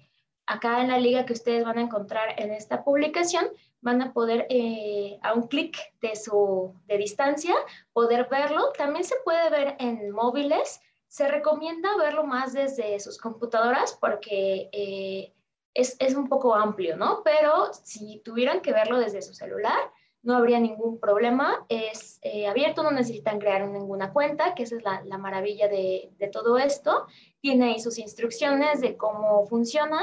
acá 0.45 0.81
en 0.81 0.89
la 0.89 0.99
liga 0.99 1.25
que 1.25 1.33
ustedes 1.33 1.63
van 1.63 1.77
a 1.77 1.81
encontrar 1.81 2.39
en 2.39 2.51
esta 2.51 2.83
publicación, 2.83 3.47
van 3.81 4.01
a 4.01 4.13
poder 4.13 4.47
eh, 4.49 5.19
a 5.23 5.33
un 5.33 5.47
clic 5.47 5.77
de 6.01 6.15
su 6.15 6.73
de 6.87 6.97
distancia 6.97 7.55
poder 7.93 8.27
verlo. 8.29 8.71
También 8.77 9.03
se 9.03 9.15
puede 9.23 9.49
ver 9.49 9.75
en 9.79 10.11
móviles. 10.11 10.81
Se 11.07 11.27
recomienda 11.27 11.89
verlo 11.97 12.23
más 12.23 12.53
desde 12.53 12.99
sus 12.99 13.17
computadoras 13.17 13.97
porque 13.99 14.69
eh, 14.71 15.33
es, 15.73 15.97
es, 15.99 16.15
un 16.15 16.29
poco 16.29 16.55
amplio, 16.55 16.95
¿no? 16.95 17.21
Pero 17.23 17.73
si 17.73 18.21
tuvieran 18.23 18.61
que 18.61 18.71
verlo 18.71 18.99
desde 18.99 19.21
su 19.21 19.33
celular, 19.33 19.91
no 20.23 20.35
habría 20.37 20.59
ningún 20.59 20.99
problema. 20.99 21.65
Es 21.67 22.19
eh, 22.21 22.47
abierto, 22.47 22.83
no 22.83 22.91
necesitan 22.91 23.39
crear 23.39 23.67
ninguna 23.67 24.13
cuenta, 24.13 24.53
que 24.53 24.63
esa 24.63 24.75
es 24.75 24.83
la, 24.83 25.01
la 25.05 25.17
maravilla 25.17 25.67
de, 25.67 26.11
de 26.17 26.27
todo 26.27 26.57
esto. 26.57 27.07
Tiene 27.41 27.65
ahí 27.65 27.79
sus 27.79 27.97
instrucciones 27.97 28.79
de 28.81 28.95
cómo 28.95 29.45
funciona 29.47 30.01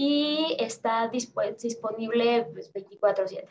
y 0.00 0.54
está 0.60 1.08
disponible 1.08 2.46
pues, 2.52 2.72
24/7. 2.72 3.48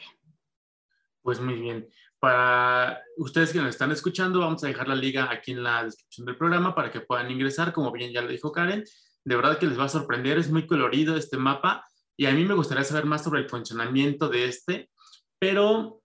Pues 1.22 1.42
muy 1.42 1.56
bien. 1.56 1.90
Para 2.20 3.04
ustedes 3.18 3.52
que 3.52 3.60
nos 3.60 3.68
están 3.68 3.92
escuchando, 3.92 4.40
vamos 4.40 4.64
a 4.64 4.68
dejar 4.68 4.88
la 4.88 4.96
liga 4.96 5.30
aquí 5.30 5.52
en 5.52 5.62
la 5.62 5.84
descripción 5.84 6.26
del 6.26 6.38
programa 6.38 6.74
para 6.74 6.90
que 6.90 7.02
puedan 7.02 7.30
ingresar, 7.30 7.74
como 7.74 7.92
bien 7.92 8.14
ya 8.14 8.22
lo 8.22 8.30
dijo 8.30 8.54
Karen. 8.54 8.86
De 9.26 9.36
verdad 9.36 9.60
que 9.60 9.68
les 9.68 9.78
va 9.78 9.84
a 9.84 9.90
sorprender, 9.90 10.38
es 10.38 10.50
muy 10.50 10.66
colorido 10.66 11.18
este 11.18 11.36
mapa 11.36 11.86
y 12.16 12.28
a 12.28 12.32
mí 12.32 12.46
me 12.46 12.54
gustaría 12.54 12.86
saber 12.86 13.04
más 13.04 13.26
sobre 13.26 13.42
el 13.42 13.50
funcionamiento 13.50 14.30
de 14.30 14.46
este, 14.46 14.90
pero 15.38 16.02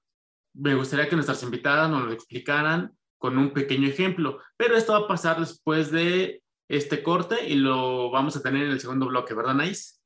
me 0.54 0.74
gustaría 0.74 1.08
que 1.08 1.14
nuestras 1.14 1.44
invitadas 1.44 1.88
nos 1.88 2.02
lo 2.02 2.12
explicaran 2.12 2.90
con 3.16 3.38
un 3.38 3.52
pequeño 3.52 3.86
ejemplo. 3.86 4.40
Pero 4.56 4.76
esto 4.76 4.92
va 4.92 4.98
a 5.04 5.08
pasar 5.08 5.38
después 5.38 5.92
de 5.92 6.42
este 6.68 7.04
corte 7.04 7.48
y 7.48 7.54
lo 7.54 8.10
vamos 8.10 8.36
a 8.36 8.42
tener 8.42 8.64
en 8.64 8.72
el 8.72 8.80
segundo 8.80 9.06
bloque, 9.06 9.34
¿verdad, 9.34 9.54
Nais? 9.54 10.01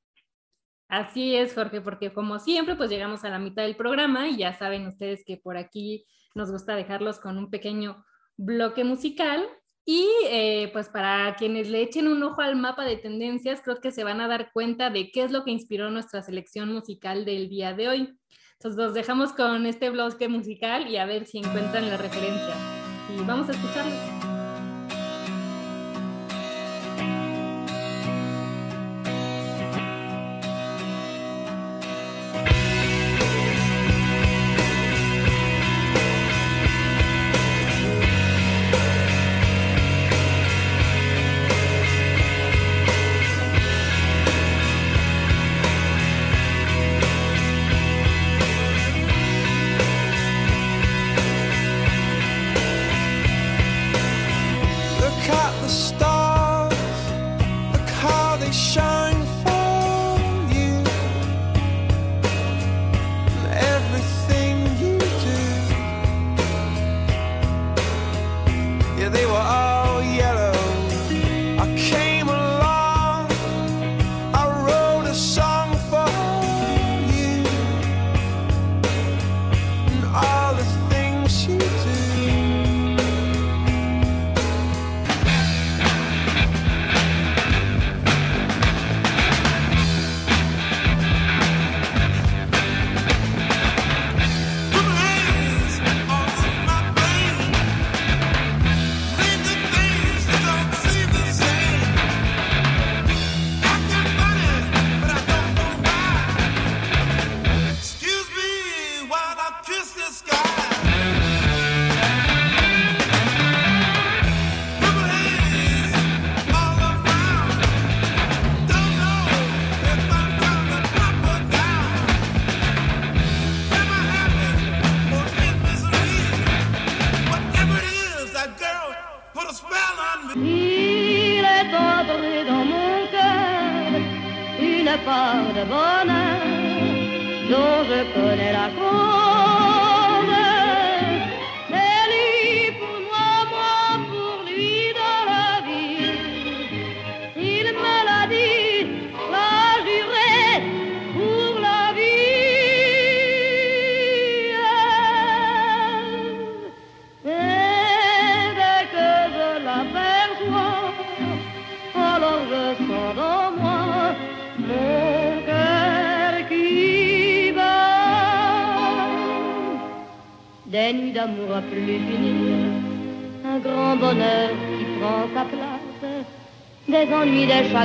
Así 0.89 1.35
es, 1.35 1.55
Jorge, 1.55 1.81
porque 1.81 2.13
como 2.13 2.39
siempre, 2.39 2.77
pues 2.77 2.91
llegamos 2.91 3.25
a 3.25 3.31
la 3.31 3.39
mitad 3.39 3.63
del 3.63 3.77
programa 3.77 4.29
y 4.29 4.37
ya 4.37 4.53
saben 4.53 4.87
ustedes 4.87 5.25
que 5.25 5.37
por 5.37 5.57
aquí 5.57 6.07
nos 6.35 6.51
gusta 6.53 6.77
dejarlos 6.77 7.19
con 7.19 7.39
un 7.39 7.51
pequeño 7.51 8.05
bloque 8.37 8.85
musical. 8.85 9.49
Y 9.89 10.09
eh, 10.29 10.71
pues 10.73 10.89
para 10.89 11.37
quienes 11.37 11.71
le 11.71 11.81
echen 11.81 12.09
un 12.09 12.23
ojo 12.23 12.41
al 12.41 12.57
mapa 12.57 12.85
de 12.85 12.97
tendencias, 12.97 13.61
creo 13.63 13.81
que 13.81 13.93
se 13.93 14.03
van 14.03 14.21
a 14.21 14.27
dar 14.27 14.51
cuenta 14.53 14.91
de 14.91 15.13
qué 15.13 15.23
es 15.23 15.31
lo 15.31 15.45
que 15.45 15.53
inspiró 15.53 15.91
nuestra 15.91 16.23
selección 16.23 16.73
musical 16.73 17.25
del 17.25 17.49
día 17.49 17.73
de 17.73 17.89
hoy. 17.89 18.19
Entonces 18.55 18.83
los 18.83 18.95
dejamos 18.95 19.33
con 19.33 19.65
este 19.67 19.91
bloque 19.91 20.29
musical 20.29 20.89
y 20.89 20.97
a 20.97 21.07
ver 21.07 21.27
si 21.27 21.39
encuentran 21.39 21.89
la 21.89 21.97
referencia. 21.97 22.55
Y 23.17 23.23
vamos 23.25 23.49
a 23.49 23.53
escucharlo. 23.53 24.16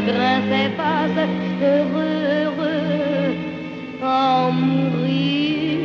chagrin 0.05 0.41
s'efface, 0.49 1.19
heureux, 1.61 2.17
heureux, 2.43 3.35
en 4.03 4.51
mourir. 4.51 5.79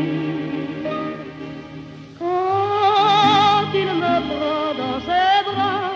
Quand 2.19 3.69
il 3.75 3.91
me 4.03 4.15
prend 4.31 4.69
dans 4.81 5.01
ses 5.09 5.39
bras, 5.49 5.93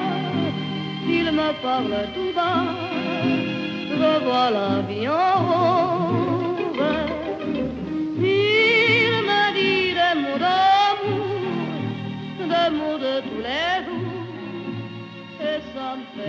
il 1.06 1.33
me 1.33 1.62
parle 1.62 1.96
tout 2.14 2.33
bas, 2.35 2.64
je 3.88 4.24
vois 4.24 4.50
la 4.50 4.83
vie 4.88 5.09
en 5.09 5.49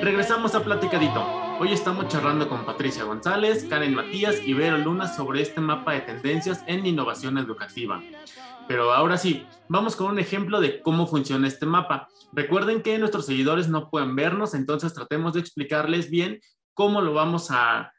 Regresamos 0.01 0.55
a 0.55 0.63
Platicadito. 0.63 1.23
Hoy 1.59 1.71
estamos 1.71 2.07
charlando 2.07 2.49
con 2.49 2.65
Patricia 2.65 3.03
González, 3.03 3.65
Karen 3.69 3.93
Matías 3.93 4.41
y 4.43 4.55
Vero 4.55 4.79
Luna 4.79 5.07
sobre 5.07 5.43
este 5.43 5.61
mapa 5.61 5.93
de 5.93 6.01
tendencias 6.01 6.63
en 6.65 6.87
innovación 6.87 7.37
educativa. 7.37 8.01
Pero 8.67 8.93
ahora 8.93 9.15
sí, 9.17 9.45
vamos 9.67 9.95
con 9.95 10.07
un 10.07 10.17
ejemplo 10.17 10.59
de 10.59 10.81
cómo 10.81 11.05
funciona 11.05 11.47
este 11.47 11.67
mapa. 11.67 12.07
Recuerden 12.33 12.81
que 12.81 12.97
nuestros 12.97 13.27
seguidores 13.27 13.67
no 13.67 13.91
pueden 13.91 14.15
vernos, 14.15 14.55
entonces 14.55 14.91
tratemos 14.95 15.33
de 15.33 15.41
explicarles 15.41 16.09
bien 16.09 16.39
cómo 16.73 17.01
lo 17.01 17.13
vamos 17.13 17.49
a, 17.51 17.93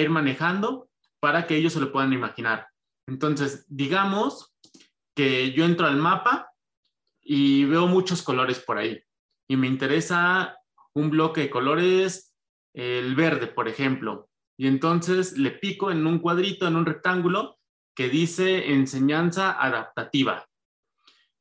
ir 0.00 0.08
manejando 0.08 0.88
para 1.20 1.46
que 1.46 1.56
ellos 1.56 1.74
se 1.74 1.80
lo 1.80 1.92
puedan 1.92 2.14
imaginar. 2.14 2.68
Entonces, 3.06 3.66
digamos 3.68 4.54
que 5.14 5.52
yo 5.52 5.66
entro 5.66 5.86
al 5.86 5.96
mapa 5.96 6.50
y 7.20 7.66
veo 7.66 7.86
muchos 7.86 8.22
colores 8.22 8.60
por 8.60 8.78
ahí 8.78 8.98
y 9.46 9.56
me 9.58 9.66
interesa 9.66 10.54
un 10.94 11.10
bloque 11.10 11.42
de 11.42 11.50
colores, 11.50 12.34
el 12.74 13.14
verde, 13.14 13.46
por 13.46 13.68
ejemplo. 13.68 14.28
Y 14.56 14.66
entonces 14.66 15.38
le 15.38 15.52
pico 15.52 15.90
en 15.90 16.06
un 16.06 16.18
cuadrito, 16.18 16.66
en 16.66 16.76
un 16.76 16.86
rectángulo, 16.86 17.58
que 17.94 18.08
dice 18.08 18.72
enseñanza 18.72 19.52
adaptativa. 19.52 20.46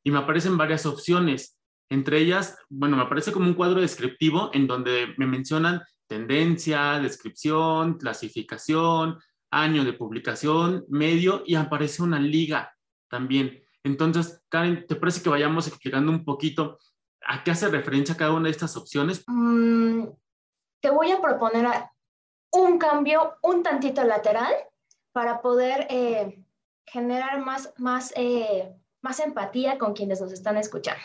Y 0.03 0.11
me 0.11 0.19
aparecen 0.19 0.57
varias 0.57 0.85
opciones. 0.85 1.59
Entre 1.89 2.19
ellas, 2.19 2.57
bueno, 2.69 2.97
me 2.97 3.03
aparece 3.03 3.31
como 3.31 3.45
un 3.45 3.53
cuadro 3.53 3.81
descriptivo 3.81 4.49
en 4.53 4.67
donde 4.67 5.13
me 5.17 5.27
mencionan 5.27 5.81
tendencia, 6.07 6.99
descripción, 6.99 7.97
clasificación, 7.97 9.19
año 9.51 9.83
de 9.85 9.93
publicación, 9.93 10.85
medio 10.89 11.43
y 11.45 11.55
aparece 11.55 12.01
una 12.03 12.19
liga 12.19 12.73
también. 13.09 13.63
Entonces, 13.83 14.43
Karen, 14.49 14.85
¿te 14.87 14.95
parece 14.95 15.21
que 15.21 15.29
vayamos 15.29 15.67
explicando 15.67 16.11
un 16.11 16.25
poquito 16.25 16.79
a 17.27 17.43
qué 17.43 17.51
hace 17.51 17.67
referencia 17.67 18.15
cada 18.15 18.31
una 18.31 18.45
de 18.45 18.51
estas 18.51 18.75
opciones? 18.77 19.23
Mm, 19.27 20.05
te 20.81 20.89
voy 20.89 21.11
a 21.11 21.21
proponer 21.21 21.67
un 22.51 22.79
cambio 22.79 23.35
un 23.41 23.61
tantito 23.61 24.03
lateral 24.03 24.53
para 25.11 25.41
poder 25.41 25.87
eh, 25.89 26.43
generar 26.85 27.43
más, 27.43 27.73
más, 27.77 28.13
eh, 28.15 28.73
más 29.01 29.19
empatía 29.19 29.77
con 29.77 29.93
quienes 29.93 30.21
nos 30.21 30.31
están 30.31 30.57
escuchando. 30.57 31.03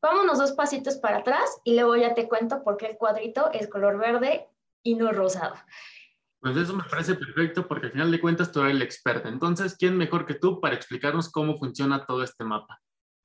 Vámonos 0.00 0.38
dos 0.38 0.52
pasitos 0.52 0.96
para 0.96 1.18
atrás 1.18 1.60
y 1.64 1.74
luego 1.74 1.96
ya 1.96 2.14
te 2.14 2.28
cuento 2.28 2.62
por 2.62 2.76
qué 2.76 2.86
el 2.86 2.96
cuadrito 2.96 3.50
es 3.52 3.68
color 3.68 3.98
verde 3.98 4.46
y 4.82 4.94
no 4.94 5.10
rosado. 5.12 5.54
Pues 6.40 6.56
eso 6.58 6.74
me 6.74 6.84
parece 6.84 7.14
perfecto 7.14 7.66
porque 7.66 7.86
al 7.86 7.92
final 7.92 8.10
de 8.10 8.20
cuentas 8.20 8.52
tú 8.52 8.60
eres 8.60 8.74
el 8.74 8.82
experto. 8.82 9.28
Entonces, 9.28 9.76
¿quién 9.78 9.96
mejor 9.96 10.26
que 10.26 10.34
tú 10.34 10.60
para 10.60 10.74
explicarnos 10.74 11.30
cómo 11.30 11.56
funciona 11.56 12.04
todo 12.04 12.22
este 12.22 12.44
mapa? 12.44 12.80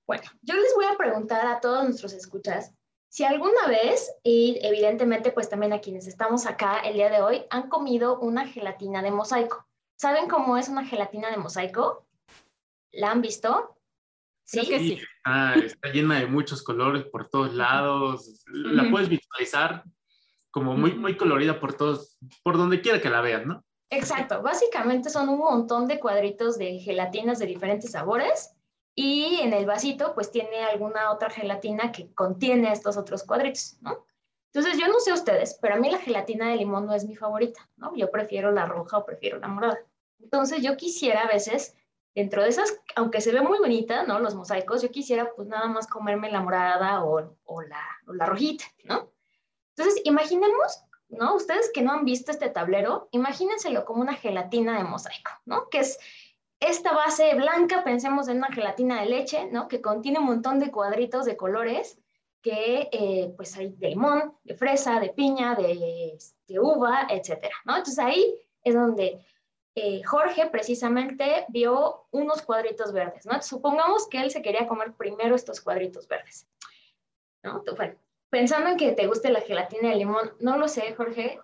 Bueno, 0.09 0.23
yo 0.41 0.55
les 0.55 0.73
voy 0.73 0.85
a 0.85 0.97
preguntar 0.97 1.45
a 1.45 1.59
todos 1.59 1.83
nuestros 1.83 2.13
escuchas 2.13 2.73
si 3.09 3.25
alguna 3.25 3.67
vez, 3.67 4.11
y 4.23 4.57
evidentemente 4.63 5.31
pues 5.31 5.49
también 5.49 5.71
a 5.71 5.81
quienes 5.81 6.07
estamos 6.07 6.47
acá 6.47 6.79
el 6.79 6.95
día 6.95 7.11
de 7.11 7.21
hoy, 7.21 7.43
han 7.51 7.69
comido 7.69 8.19
una 8.19 8.47
gelatina 8.47 9.03
de 9.03 9.11
mosaico. 9.11 9.67
¿Saben 9.99 10.27
cómo 10.27 10.57
es 10.57 10.67
una 10.67 10.83
gelatina 10.83 11.29
de 11.29 11.37
mosaico? 11.37 12.07
¿La 12.91 13.11
han 13.11 13.21
visto? 13.21 13.77
Sí, 14.45 14.67
que 14.67 14.79
sí. 14.79 14.99
está 15.63 15.89
llena 15.93 16.17
de 16.17 16.25
muchos 16.25 16.63
colores 16.63 17.05
por 17.05 17.29
todos 17.29 17.53
lados. 17.53 18.43
La 18.47 18.89
puedes 18.89 19.09
visualizar 19.09 19.83
como 20.49 20.75
muy, 20.75 20.95
muy 20.95 21.17
colorida 21.17 21.59
por 21.59 21.73
todos, 21.73 22.17
por 22.41 22.57
donde 22.57 22.81
quiera 22.81 22.99
que 22.99 23.11
la 23.11 23.21
veas, 23.21 23.45
¿no? 23.45 23.63
Exacto. 23.91 24.41
Básicamente 24.41 25.11
son 25.11 25.29
un 25.29 25.37
montón 25.37 25.85
de 25.85 25.99
cuadritos 25.99 26.57
de 26.57 26.79
gelatinas 26.79 27.37
de 27.37 27.45
diferentes 27.45 27.91
sabores 27.91 28.55
y 29.01 29.39
en 29.39 29.53
el 29.53 29.65
vasito 29.65 30.13
pues 30.13 30.29
tiene 30.29 30.61
alguna 30.65 31.13
otra 31.13 31.29
gelatina 31.29 31.89
que 31.89 32.13
contiene 32.13 32.73
estos 32.73 32.97
otros 32.97 33.23
cuadritos, 33.23 33.77
¿no? 33.79 34.05
Entonces 34.51 34.77
yo 34.77 34.89
no 34.89 34.99
sé 34.99 35.13
ustedes, 35.13 35.57
pero 35.61 35.75
a 35.75 35.77
mí 35.77 35.89
la 35.89 35.99
gelatina 35.99 36.49
de 36.49 36.57
limón 36.57 36.85
no 36.85 36.93
es 36.93 37.05
mi 37.05 37.15
favorita, 37.15 37.69
¿no? 37.77 37.95
Yo 37.95 38.11
prefiero 38.11 38.51
la 38.51 38.65
roja 38.65 38.97
o 38.97 39.05
prefiero 39.05 39.39
la 39.39 39.47
morada. 39.47 39.79
Entonces 40.19 40.61
yo 40.61 40.75
quisiera 40.75 41.21
a 41.21 41.27
veces, 41.27 41.77
dentro 42.13 42.43
de 42.43 42.49
esas, 42.49 42.77
aunque 42.97 43.21
se 43.21 43.31
ve 43.31 43.39
muy 43.39 43.59
bonita, 43.59 44.03
¿no? 44.03 44.19
Los 44.19 44.35
mosaicos, 44.35 44.81
yo 44.81 44.91
quisiera 44.91 45.31
pues 45.33 45.47
nada 45.47 45.67
más 45.69 45.87
comerme 45.87 46.29
la 46.29 46.41
morada 46.41 47.05
o, 47.05 47.37
o, 47.45 47.61
la, 47.61 47.81
o 48.05 48.11
la 48.11 48.25
rojita, 48.25 48.65
¿no? 48.83 49.13
Entonces 49.77 50.01
imaginemos, 50.03 50.83
¿no? 51.07 51.35
Ustedes 51.35 51.71
que 51.73 51.83
no 51.83 51.93
han 51.93 52.03
visto 52.03 52.31
este 52.31 52.49
tablero, 52.49 53.07
imagínenselo 53.11 53.85
como 53.85 54.01
una 54.01 54.15
gelatina 54.15 54.77
de 54.77 54.83
mosaico, 54.83 55.31
¿no? 55.45 55.69
Que 55.69 55.79
es 55.79 55.97
esta 56.59 56.93
base 56.93 57.33
blanca, 57.35 57.83
pensemos 57.83 58.27
en 58.27 58.37
una 58.37 58.51
gelatina 58.51 59.01
de 59.01 59.09
leche, 59.09 59.47
¿no? 59.51 59.67
Que 59.67 59.81
contiene 59.81 60.19
un 60.19 60.25
montón 60.25 60.59
de 60.59 60.71
cuadritos 60.71 61.25
de 61.25 61.37
colores 61.37 61.99
que 62.41 62.89
eh, 62.91 63.33
pues 63.35 63.55
hay 63.57 63.69
de 63.69 63.89
limón, 63.89 64.37
de 64.43 64.55
fresa, 64.55 64.99
de 64.99 65.09
piña, 65.09 65.55
de, 65.55 66.17
de, 66.47 66.59
uva, 66.59 67.07
etcétera. 67.09 67.53
Entonces 67.65 67.99
ahí 67.99 68.35
es 68.63 68.73
donde 68.73 69.19
eh, 69.75 70.03
Jorge 70.03 70.47
precisamente 70.47 71.45
vio 71.49 72.07
unos 72.11 72.41
cuadritos 72.41 72.91
verdes, 72.91 73.25
¿no? 73.25 73.41
Supongamos 73.41 74.07
que 74.07 74.21
él 74.21 74.31
se 74.31 74.41
quería 74.41 74.67
comer 74.67 74.93
primero 74.93 75.35
estos 75.35 75.61
cuadritos 75.61 76.07
verdes, 76.07 76.47
¿no? 77.43 77.63
Bueno, 77.75 77.95
pensando 78.29 78.69
en 78.69 78.77
que 78.77 78.91
te 78.93 79.07
guste 79.07 79.31
la 79.31 79.41
gelatina 79.41 79.89
de 79.89 79.95
limón, 79.95 80.33
no 80.39 80.57
lo 80.57 80.67
sé, 80.67 80.93
Jorge, 80.95 81.39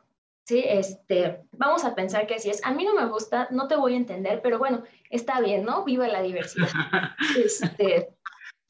sí, 0.45 0.63
este, 0.65 1.43
vamos 1.51 1.83
a 1.83 1.93
pensar 1.93 2.25
que 2.27 2.35
así 2.35 2.49
es. 2.49 2.63
A 2.63 2.71
mí 2.71 2.85
no 2.85 2.95
me 2.95 3.05
gusta, 3.07 3.47
no 3.51 3.67
te 3.67 3.75
voy 3.75 3.93
a 3.93 3.97
entender, 3.97 4.41
pero 4.41 4.57
bueno, 4.57 4.83
está 5.09 5.41
bien, 5.41 5.65
¿no? 5.65 5.83
Viva 5.83 6.07
la 6.07 6.21
diversidad. 6.21 6.69
Este, 7.37 8.09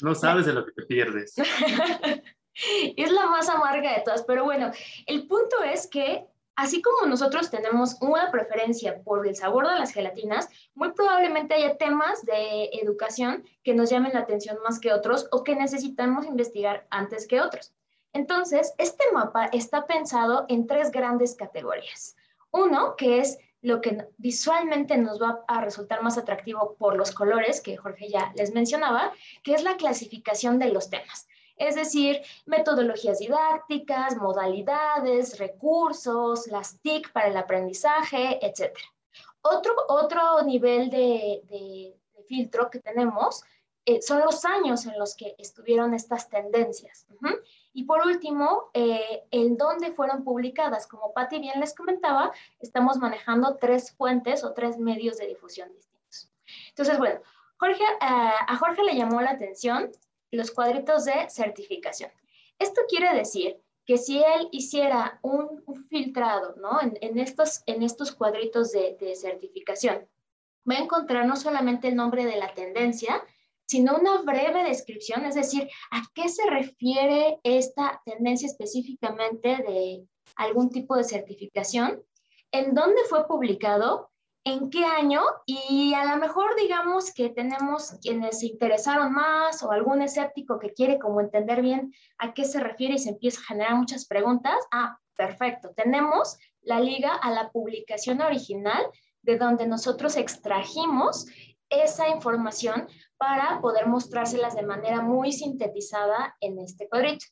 no 0.01 0.15
sabes 0.15 0.45
de 0.45 0.53
lo 0.53 0.65
que 0.65 0.71
te 0.71 0.83
pierdes. 0.83 1.35
es 2.97 3.11
la 3.11 3.27
más 3.27 3.49
amarga 3.49 3.93
de 3.93 4.01
todas, 4.03 4.23
pero 4.23 4.43
bueno, 4.43 4.71
el 5.05 5.27
punto 5.27 5.63
es 5.63 5.87
que 5.87 6.25
así 6.55 6.81
como 6.81 7.07
nosotros 7.07 7.49
tenemos 7.49 7.97
una 8.01 8.31
preferencia 8.31 9.01
por 9.03 9.27
el 9.27 9.35
sabor 9.35 9.67
de 9.67 9.79
las 9.79 9.91
gelatinas, 9.91 10.47
muy 10.73 10.91
probablemente 10.93 11.53
haya 11.53 11.77
temas 11.77 12.23
de 12.25 12.69
educación 12.81 13.43
que 13.63 13.73
nos 13.73 13.89
llamen 13.89 14.13
la 14.13 14.21
atención 14.21 14.57
más 14.63 14.79
que 14.79 14.93
otros 14.93 15.27
o 15.31 15.43
que 15.43 15.55
necesitamos 15.55 16.25
investigar 16.25 16.87
antes 16.89 17.27
que 17.27 17.41
otros. 17.41 17.73
Entonces, 18.15 18.73
este 18.77 19.03
mapa 19.11 19.47
está 19.47 19.85
pensado 19.87 20.45
en 20.47 20.67
tres 20.67 20.89
grandes 20.89 21.35
categorías. 21.35 22.15
Uno, 22.49 22.95
que 22.95 23.19
es 23.19 23.37
lo 23.61 23.81
que 23.81 24.07
visualmente 24.17 24.95
nos 24.97 25.21
va 25.21 25.43
a 25.49 25.59
resultar 25.59 26.01
más 26.01 26.17
atractivo 26.17 26.77
por 26.79 26.95
los 26.95 27.11
colores 27.11 27.59
que 27.59 27.75
Jorge 27.75 28.07
ya 28.07 28.31
les 28.37 28.53
mencionaba, 28.53 29.11
que 29.43 29.53
es 29.53 29.63
la 29.63 29.75
clasificación 29.75 30.59
de 30.59 30.69
los 30.71 30.89
temas. 30.89 31.27
Es 31.57 31.75
decir, 31.75 32.21
metodologías 32.45 33.19
didácticas, 33.19 34.15
modalidades, 34.15 35.37
recursos, 35.37 36.47
las 36.47 36.79
TIC 36.79 37.11
para 37.11 37.27
el 37.27 37.35
aprendizaje, 37.35 38.39
etc. 38.45 38.77
Otro, 39.41 39.73
otro 39.89 40.41
nivel 40.43 40.89
de, 40.89 41.93
filtro 42.29 42.69
que 42.69 42.79
tenemos 42.79 43.43
eh, 43.87 44.01
son 44.01 44.21
los 44.21 44.43
años 44.45 44.85
en 44.87 44.97
los 44.97 45.15
que 45.15 45.35
estuvieron 45.37 45.93
estas 45.93 46.27
tendencias. 46.29 47.05
Y 47.71 47.83
por 47.83 48.05
último, 48.07 48.71
eh, 48.73 49.23
en 49.29 49.57
dónde 49.57 49.91
fueron 49.91 50.23
publicadas. 50.23 50.87
Como 50.87 51.13
Patti 51.13 51.39
bien 51.39 51.59
les 51.59 51.75
comentaba, 51.75 52.31
estamos 52.59 52.97
manejando 52.97 53.57
tres 53.57 53.91
fuentes 53.91 54.43
o 54.43 54.53
tres 54.53 54.79
medios 54.79 55.17
de 55.17 55.27
difusión 55.27 55.71
distintos. 55.71 56.31
Entonces, 56.69 56.97
bueno, 56.97 57.19
Jorge, 57.57 57.83
eh, 57.83 57.87
a 57.99 58.57
Jorge 58.57 58.83
le 58.83 58.95
llamó 58.95 59.21
la 59.21 59.31
atención 59.31 59.91
los 60.31 60.51
cuadritos 60.51 61.05
de 61.05 61.29
certificación. 61.29 62.11
Esto 62.57 62.81
quiere 62.89 63.13
decir 63.13 63.61
que 63.85 63.97
si 63.97 64.17
él 64.17 64.49
hiciera 64.51 65.19
un, 65.21 65.63
filtrado 65.89 66.55
¿no? 66.55 66.79
en, 66.81 67.19
estos, 67.19 67.61
en 67.67 67.83
estos 67.83 68.11
cuadritos 68.13 68.71
de, 68.71 68.97
de 68.99 69.15
certificación, 69.15 70.07
va 70.67 70.75
a 70.75 70.79
encontrar 70.79 71.27
no 71.27 71.35
solamente 71.35 71.89
el 71.89 71.95
nombre 71.95 72.25
de 72.25 72.37
la 72.37 72.53
tendencia, 72.53 73.21
sino 73.67 73.97
una 73.97 74.21
breve 74.21 74.63
descripción, 74.63 75.25
es 75.25 75.35
decir, 75.35 75.67
a 75.91 76.03
qué 76.13 76.29
se 76.29 76.49
refiere 76.49 77.39
esta 77.43 78.01
tendencia 78.05 78.47
específicamente 78.47 79.49
de 79.49 80.05
algún 80.35 80.69
tipo 80.69 80.95
de 80.95 81.03
certificación, 81.03 82.03
en 82.51 82.73
dónde 82.73 83.01
fue 83.09 83.27
publicado, 83.27 84.11
en 84.45 84.69
qué 84.69 84.85
año 84.85 85.21
y 85.47 85.95
a 85.95 86.05
lo 86.05 86.17
mejor 86.17 86.55
digamos 86.55 87.11
que 87.11 87.29
tenemos 87.29 87.95
quienes 88.01 88.39
se 88.39 88.45
interesaron 88.45 89.11
más 89.11 89.63
o 89.63 89.71
algún 89.71 90.03
escéptico 90.03 90.59
que 90.59 90.71
quiere 90.71 90.99
como 90.99 91.19
entender 91.19 91.63
bien 91.63 91.91
a 92.19 92.33
qué 92.33 92.45
se 92.45 92.59
refiere 92.59 92.93
y 92.93 92.99
se 92.99 93.09
empieza 93.09 93.41
a 93.41 93.45
generar 93.45 93.75
muchas 93.75 94.05
preguntas. 94.05 94.55
Ah, 94.71 94.99
perfecto, 95.17 95.71
tenemos 95.75 96.37
la 96.61 96.79
liga 96.79 97.15
a 97.15 97.31
la 97.31 97.49
publicación 97.49 98.21
original 98.21 98.85
de 99.23 99.37
donde 99.39 99.65
nosotros 99.65 100.15
extrajimos 100.15 101.25
esa 101.69 102.07
información 102.09 102.87
para 103.17 103.61
poder 103.61 103.87
mostrárselas 103.87 104.55
de 104.55 104.63
manera 104.63 105.01
muy 105.01 105.31
sintetizada 105.31 106.35
en 106.41 106.59
este 106.59 106.87
cuadrito. 106.89 107.25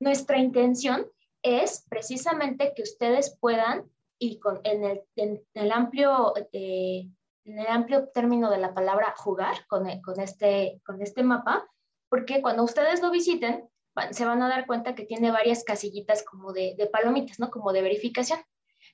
Nuestra 0.00 0.38
intención 0.38 1.06
es 1.42 1.86
precisamente 1.88 2.72
que 2.74 2.82
ustedes 2.82 3.36
puedan, 3.38 3.90
y 4.18 4.38
con, 4.38 4.60
en, 4.64 4.84
el, 4.84 5.02
en, 5.16 5.42
el 5.54 5.72
amplio, 5.72 6.34
eh, 6.52 7.08
en 7.44 7.58
el 7.58 7.66
amplio 7.66 8.08
término 8.08 8.50
de 8.50 8.58
la 8.58 8.74
palabra 8.74 9.14
jugar 9.16 9.66
con, 9.68 9.86
con, 10.00 10.20
este, 10.20 10.80
con 10.84 11.02
este 11.02 11.22
mapa, 11.22 11.68
porque 12.08 12.42
cuando 12.42 12.64
ustedes 12.64 13.02
lo 13.02 13.10
visiten, 13.10 13.68
se 14.10 14.24
van 14.24 14.42
a 14.42 14.48
dar 14.48 14.66
cuenta 14.66 14.94
que 14.94 15.04
tiene 15.04 15.30
varias 15.30 15.64
casillitas 15.64 16.22
como 16.22 16.52
de, 16.52 16.74
de 16.76 16.86
palomitas, 16.86 17.38
¿no? 17.40 17.50
Como 17.50 17.72
de 17.72 17.82
verificación. 17.82 18.40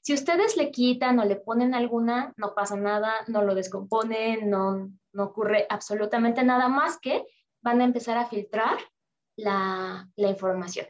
Si 0.01 0.15
ustedes 0.15 0.57
le 0.57 0.71
quitan 0.71 1.19
o 1.19 1.25
le 1.25 1.37
ponen 1.37 1.75
alguna, 1.75 2.33
no 2.37 2.55
pasa 2.55 2.77
nada, 2.77 3.13
no 3.29 3.43
lo 3.43 3.55
descomponen, 3.55 4.51
no, 4.51 4.91
no 5.15 5.25
ocurre 5.25 5.67
absolutamente 5.71 6.43
nada 6.43 6.69
más 6.69 6.99
que 6.99 7.25
van 7.63 7.81
a 7.81 7.85
empezar 7.85 8.19
a 8.19 8.27
filtrar 8.27 8.79
la, 9.37 10.09
la 10.17 10.29
información. 10.29 10.87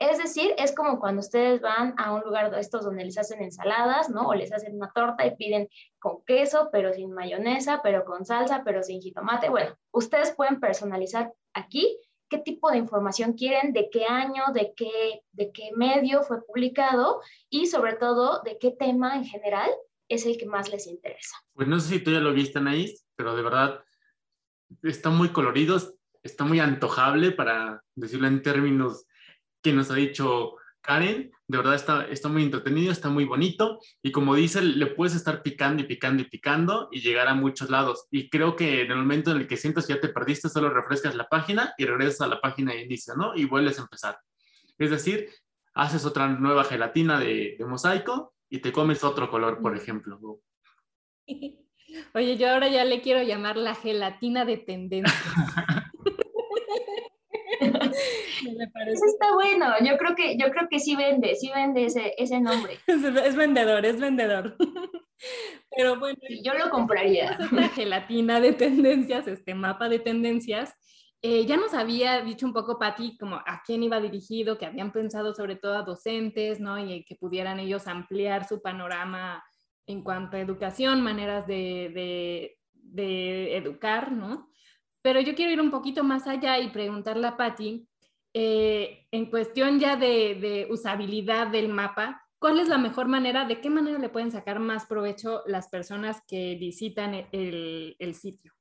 Es 0.00 0.18
decir, 0.18 0.54
es 0.58 0.72
como 0.72 1.00
cuando 1.00 1.20
ustedes 1.20 1.60
van 1.60 1.94
a 1.98 2.14
un 2.14 2.20
lugar 2.20 2.52
de 2.52 2.60
estos 2.60 2.84
donde 2.84 3.04
les 3.04 3.18
hacen 3.18 3.42
ensaladas, 3.42 4.08
¿no? 4.08 4.28
O 4.28 4.34
les 4.34 4.52
hacen 4.52 4.76
una 4.76 4.92
torta 4.92 5.26
y 5.26 5.34
piden 5.34 5.68
con 5.98 6.22
queso, 6.24 6.68
pero 6.70 6.92
sin 6.92 7.12
mayonesa, 7.12 7.80
pero 7.82 8.04
con 8.04 8.24
salsa, 8.24 8.62
pero 8.64 8.84
sin 8.84 9.00
jitomate. 9.00 9.48
Bueno, 9.48 9.76
ustedes 9.90 10.32
pueden 10.36 10.60
personalizar 10.60 11.32
aquí 11.52 11.98
qué 12.28 12.38
tipo 12.38 12.70
de 12.70 12.78
información 12.78 13.32
quieren, 13.32 13.72
de 13.72 13.90
qué 13.90 14.04
año, 14.04 14.44
de 14.54 14.72
qué, 14.76 15.22
de 15.32 15.50
qué 15.50 15.70
medio 15.74 16.22
fue 16.22 16.44
publicado 16.44 17.20
y 17.50 17.66
sobre 17.66 17.94
todo 17.94 18.42
de 18.42 18.56
qué 18.58 18.70
tema 18.70 19.16
en 19.16 19.24
general 19.24 19.70
es 20.08 20.26
el 20.26 20.38
que 20.38 20.46
más 20.46 20.70
les 20.70 20.86
interesa. 20.86 21.36
Pues 21.52 21.68
no 21.68 21.78
sé 21.78 21.88
si 21.88 22.00
tú 22.00 22.10
ya 22.10 22.20
lo 22.20 22.32
viste, 22.32 22.58
Anaís, 22.58 23.06
pero 23.16 23.36
de 23.36 23.42
verdad 23.42 23.84
está 24.82 25.10
muy 25.10 25.30
colorido, 25.30 25.78
está 26.22 26.44
muy 26.44 26.60
antojable 26.60 27.32
para 27.32 27.82
decirlo 27.94 28.26
en 28.26 28.42
términos 28.42 29.06
que 29.62 29.72
nos 29.72 29.90
ha 29.90 29.94
dicho 29.94 30.56
Karen, 30.80 31.30
de 31.46 31.58
verdad 31.58 31.74
está, 31.74 32.06
está 32.06 32.28
muy 32.28 32.42
entretenido, 32.42 32.92
está 32.92 33.08
muy 33.08 33.24
bonito 33.24 33.80
y 34.02 34.12
como 34.12 34.34
dice, 34.34 34.62
le 34.62 34.86
puedes 34.86 35.14
estar 35.14 35.42
picando 35.42 35.82
y 35.82 35.86
picando 35.86 36.22
y 36.22 36.26
picando 36.26 36.88
y 36.90 37.00
llegar 37.00 37.28
a 37.28 37.34
muchos 37.34 37.68
lados. 37.68 38.06
Y 38.10 38.30
creo 38.30 38.56
que 38.56 38.82
en 38.82 38.92
el 38.92 38.98
momento 38.98 39.32
en 39.32 39.38
el 39.38 39.46
que 39.46 39.56
sientas 39.56 39.86
que 39.86 39.94
ya 39.94 40.00
te 40.00 40.08
perdiste, 40.08 40.48
solo 40.48 40.70
refrescas 40.70 41.14
la 41.14 41.28
página 41.28 41.74
y 41.76 41.84
regresas 41.84 42.22
a 42.22 42.28
la 42.28 42.40
página 42.40 42.72
de 42.72 42.82
inicio, 42.82 43.14
¿no? 43.16 43.34
Y 43.34 43.44
vuelves 43.44 43.78
a 43.78 43.82
empezar. 43.82 44.18
Es 44.78 44.90
decir, 44.90 45.28
haces 45.74 46.04
otra 46.04 46.28
nueva 46.28 46.64
gelatina 46.64 47.18
de, 47.18 47.56
de 47.58 47.64
mosaico 47.66 48.34
y 48.50 48.58
te 48.60 48.72
comes 48.72 49.04
otro 49.04 49.30
color, 49.30 49.60
por 49.60 49.76
ejemplo. 49.76 50.40
Oye, 52.14 52.36
yo 52.36 52.50
ahora 52.50 52.68
ya 52.68 52.84
le 52.84 53.00
quiero 53.00 53.22
llamar 53.22 53.56
la 53.56 53.74
gelatina 53.74 54.44
de 54.44 54.58
tendencia. 54.58 55.14
Me 57.60 58.68
parece. 58.68 59.04
está 59.06 59.34
bueno, 59.34 59.66
yo 59.84 59.96
creo 59.98 60.14
que, 60.14 60.36
yo 60.36 60.50
creo 60.50 60.68
que 60.68 60.78
sí 60.78 60.96
vende, 60.96 61.34
sí 61.34 61.50
vende 61.54 61.86
ese, 61.86 62.14
ese 62.16 62.40
nombre. 62.40 62.78
Es, 62.86 63.36
vendedor, 63.36 63.84
es 63.84 63.98
vendedor. 63.98 64.56
Pero 65.76 65.98
bueno, 65.98 66.18
yo 66.42 66.54
lo 66.54 66.70
compraría. 66.70 67.38
Esta 67.40 67.68
gelatina 67.70 68.40
de 68.40 68.52
tendencias, 68.52 69.26
este 69.26 69.54
mapa 69.54 69.88
de 69.88 69.98
tendencias, 69.98 70.74
eh, 71.20 71.46
ya 71.46 71.56
nos 71.56 71.74
había 71.74 72.22
dicho 72.22 72.46
un 72.46 72.52
poco 72.52 72.78
Patti 72.78 73.16
como 73.18 73.36
a 73.36 73.62
quién 73.66 73.82
iba 73.82 74.00
dirigido, 74.00 74.56
que 74.56 74.66
habían 74.66 74.92
pensado 74.92 75.34
sobre 75.34 75.56
todo 75.56 75.76
a 75.76 75.82
docentes, 75.82 76.60
¿no? 76.60 76.78
Y 76.78 77.04
que 77.04 77.16
pudieran 77.16 77.58
ellos 77.58 77.88
ampliar 77.88 78.46
su 78.46 78.62
panorama 78.62 79.42
en 79.86 80.04
cuanto 80.04 80.36
a 80.36 80.40
educación, 80.40 81.02
maneras 81.02 81.46
de, 81.46 82.56
educar, 82.94 84.12
¿no? 84.12 84.48
Pero 85.02 85.20
yo 85.20 85.34
quiero 85.34 85.52
ir 85.52 85.60
un 85.60 85.72
poquito 85.72 86.04
más 86.04 86.26
allá 86.28 86.58
y 86.60 86.70
preguntarle 86.70 87.26
a 87.26 87.36
Patti, 87.36 87.88
eh, 88.32 89.06
en 89.10 89.26
cuestión 89.26 89.80
ya 89.80 89.96
de, 89.96 90.68
usabilidad 90.70 91.48
del 91.48 91.68
mapa, 91.68 92.22
¿cuál 92.38 92.60
es 92.60 92.68
la 92.68 92.78
mejor 92.78 93.08
manera, 93.08 93.44
de 93.44 93.60
qué 93.60 93.70
manera 93.70 93.98
le 93.98 94.08
pueden 94.08 94.30
sacar 94.30 94.60
más 94.60 94.86
provecho 94.86 95.42
las 95.46 95.68
personas 95.68 96.22
que 96.28 96.56
visitan 96.60 97.14
el 97.32 98.14
sitio? 98.14 98.57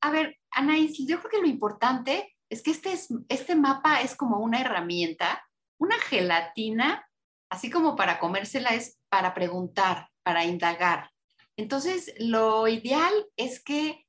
A 0.00 0.10
ver, 0.10 0.38
Anaís, 0.50 0.98
yo 1.06 1.18
creo 1.18 1.30
que 1.30 1.40
lo 1.40 1.46
importante 1.46 2.36
es 2.48 2.62
que 2.62 2.70
este, 2.70 2.92
es, 2.92 3.08
este 3.28 3.54
mapa 3.54 4.00
es 4.00 4.16
como 4.16 4.38
una 4.38 4.60
herramienta, 4.60 5.44
una 5.78 5.98
gelatina, 5.98 7.06
así 7.50 7.70
como 7.70 7.96
para 7.96 8.18
comérsela 8.18 8.70
es 8.70 8.98
para 9.08 9.34
preguntar, 9.34 10.08
para 10.22 10.44
indagar. 10.44 11.10
Entonces, 11.56 12.14
lo 12.18 12.66
ideal 12.68 13.12
es 13.36 13.62
que 13.62 14.06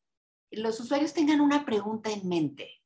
los 0.52 0.80
usuarios 0.80 1.14
tengan 1.14 1.42
una 1.42 1.66
pregunta 1.66 2.10
en 2.10 2.28
mente, 2.28 2.82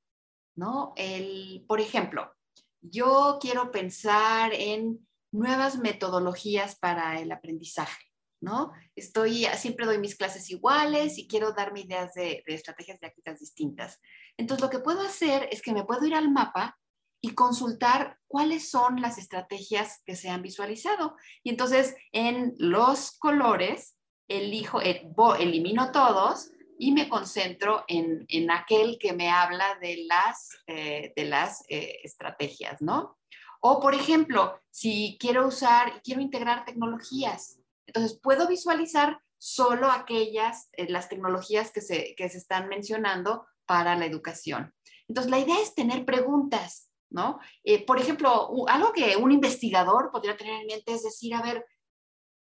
¿no? 0.56 0.94
El, 0.96 1.66
por 1.68 1.80
ejemplo, 1.80 2.34
yo 2.82 3.38
quiero 3.42 3.72
pensar 3.72 4.54
en 4.54 5.08
nuevas 5.32 5.78
metodologías 5.78 6.78
para 6.78 7.20
el 7.20 7.32
aprendizaje, 7.32 8.05
¿no? 8.46 8.72
Estoy, 8.96 9.46
siempre 9.58 9.86
doy 9.86 9.98
mis 9.98 10.16
clases 10.16 10.50
iguales 10.50 11.18
y 11.18 11.28
quiero 11.28 11.52
darme 11.52 11.82
ideas 11.82 12.14
de, 12.14 12.44
de 12.46 12.54
estrategias 12.54 13.00
didácticas 13.00 13.40
distintas. 13.40 14.00
Entonces, 14.38 14.62
lo 14.64 14.70
que 14.70 14.80
puedo 14.80 15.02
hacer 15.02 15.50
es 15.52 15.62
que 15.62 15.74
me 15.74 15.84
puedo 15.84 16.06
ir 16.06 16.16
al 16.16 16.32
mapa 16.32 16.78
y 17.22 17.34
consultar 17.34 18.20
cuáles 18.28 18.70
son 18.70 19.02
las 19.02 19.18
estrategias 19.18 20.04
que 20.06 20.16
se 20.16 20.30
han 20.30 20.44
visualizado. 20.44 21.16
Y 21.44 21.50
entonces, 21.50 21.96
en 22.12 22.54
los 22.58 23.18
colores, 23.18 23.98
elijo, 24.28 24.80
eh, 24.82 25.10
elimino 25.40 25.92
todos 25.92 26.52
y 26.78 26.92
me 26.92 27.10
concentro 27.10 27.84
en, 27.88 28.26
en 28.28 28.52
aquel 28.52 28.98
que 29.00 29.14
me 29.14 29.30
habla 29.30 29.78
de 29.82 30.06
las, 30.08 30.50
eh, 30.68 31.14
de 31.16 31.26
las 31.26 31.64
eh, 31.70 32.00
estrategias, 32.04 32.82
¿no? 32.82 33.18
O, 33.62 33.80
por 33.80 33.96
ejemplo, 33.96 34.60
si 34.70 35.18
quiero 35.20 35.48
usar, 35.48 36.02
quiero 36.04 36.22
integrar 36.22 36.66
tecnologías, 36.66 37.60
entonces 37.88 38.20
puedo 38.22 38.48
visualizar 38.48 39.20
solo 39.38 39.92
aquellas, 39.92 40.70
las 40.88 41.10
tecnologías 41.10 41.72
que 41.72 41.82
se, 41.82 42.16
que 42.16 42.30
se 42.30 42.38
están 42.38 42.68
mencionando 42.68 43.46
para 43.66 43.96
la 43.96 44.06
educación. 44.06 44.74
Entonces, 45.08 45.30
la 45.30 45.40
idea 45.40 45.62
es 45.62 45.76
tener 45.76 46.06
preguntas, 46.06 46.90
¿no? 47.10 47.40
por 47.86 48.00
ejemplo, 48.00 48.50
algo 48.68 48.92
que 48.92 49.16
un 49.18 49.32
investigador 49.32 50.10
podría 50.12 50.36
tener 50.36 50.62
en 50.62 50.68
mente 50.68 50.94
es 50.94 51.04
decir, 51.04 51.36
a 51.36 51.42
ver, 51.42 51.66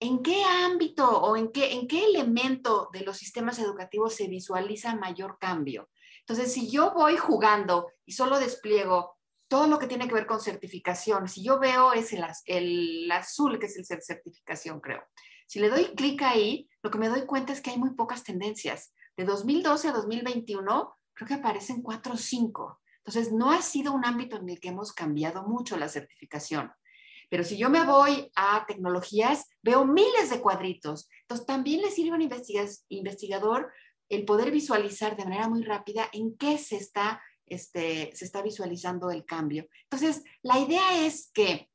¿En 0.04 0.20
qué 0.20 0.42
ámbito 0.42 1.08
o 1.08 1.36
en 1.36 1.52
qué, 1.52 1.74
en 1.74 1.86
qué 1.86 2.06
elemento 2.06 2.90
de 2.92 3.02
los 3.02 3.16
sistemas 3.16 3.60
educativos 3.60 4.16
se 4.16 4.26
visualiza 4.26 4.96
mayor 4.96 5.38
cambio? 5.38 5.90
Entonces, 6.26 6.52
si 6.52 6.68
yo 6.68 6.92
voy 6.92 7.16
jugando 7.16 7.86
y 8.04 8.10
solo 8.10 8.40
despliego 8.40 9.16
todo 9.52 9.66
lo 9.66 9.78
que 9.78 9.86
tiene 9.86 10.08
que 10.08 10.14
ver 10.14 10.26
con 10.26 10.40
certificación, 10.40 11.28
si 11.28 11.44
yo 11.44 11.60
veo 11.60 11.92
es 11.92 12.14
el, 12.14 12.24
el 12.46 13.12
azul, 13.12 13.58
que 13.58 13.66
es 13.66 13.76
el 13.76 13.84
certificación, 13.84 14.80
creo. 14.80 15.02
Si 15.46 15.60
le 15.60 15.68
doy 15.68 15.94
clic 15.94 16.22
ahí, 16.22 16.70
lo 16.82 16.90
que 16.90 16.96
me 16.96 17.10
doy 17.10 17.26
cuenta 17.26 17.52
es 17.52 17.60
que 17.60 17.68
hay 17.68 17.76
muy 17.76 17.90
pocas 17.90 18.24
tendencias. 18.24 18.94
De 19.14 19.26
2012 19.26 19.88
a 19.88 19.92
2021, 19.92 20.96
creo 21.12 21.28
que 21.28 21.34
aparecen 21.34 21.82
cuatro 21.82 22.14
o 22.14 22.16
cinco. 22.16 22.80
Entonces, 23.04 23.30
no 23.30 23.50
ha 23.50 23.60
sido 23.60 23.92
un 23.92 24.06
ámbito 24.06 24.38
en 24.38 24.48
el 24.48 24.58
que 24.58 24.70
hemos 24.70 24.94
cambiado 24.94 25.42
mucho 25.42 25.76
la 25.76 25.90
certificación. 25.90 26.72
Pero 27.28 27.44
si 27.44 27.58
yo 27.58 27.68
me 27.68 27.84
voy 27.84 28.32
a 28.34 28.64
tecnologías, 28.66 29.50
veo 29.60 29.84
miles 29.84 30.30
de 30.30 30.40
cuadritos. 30.40 31.10
Entonces, 31.24 31.46
también 31.46 31.82
le 31.82 31.90
sirve 31.90 32.12
a 32.12 32.14
un 32.14 32.72
investigador 32.88 33.70
el 34.08 34.24
poder 34.24 34.50
visualizar 34.50 35.14
de 35.14 35.24
manera 35.24 35.46
muy 35.46 35.62
rápida 35.62 36.08
en 36.14 36.38
qué 36.38 36.56
se 36.56 36.76
está, 36.76 37.20
este, 37.46 38.10
se 38.14 38.24
está 38.24 38.42
visualizando 38.42 39.10
el 39.10 39.24
cambio. 39.24 39.68
Entonces, 39.84 40.22
la 40.42 40.58
idea 40.58 41.04
es 41.06 41.30
que 41.32 41.70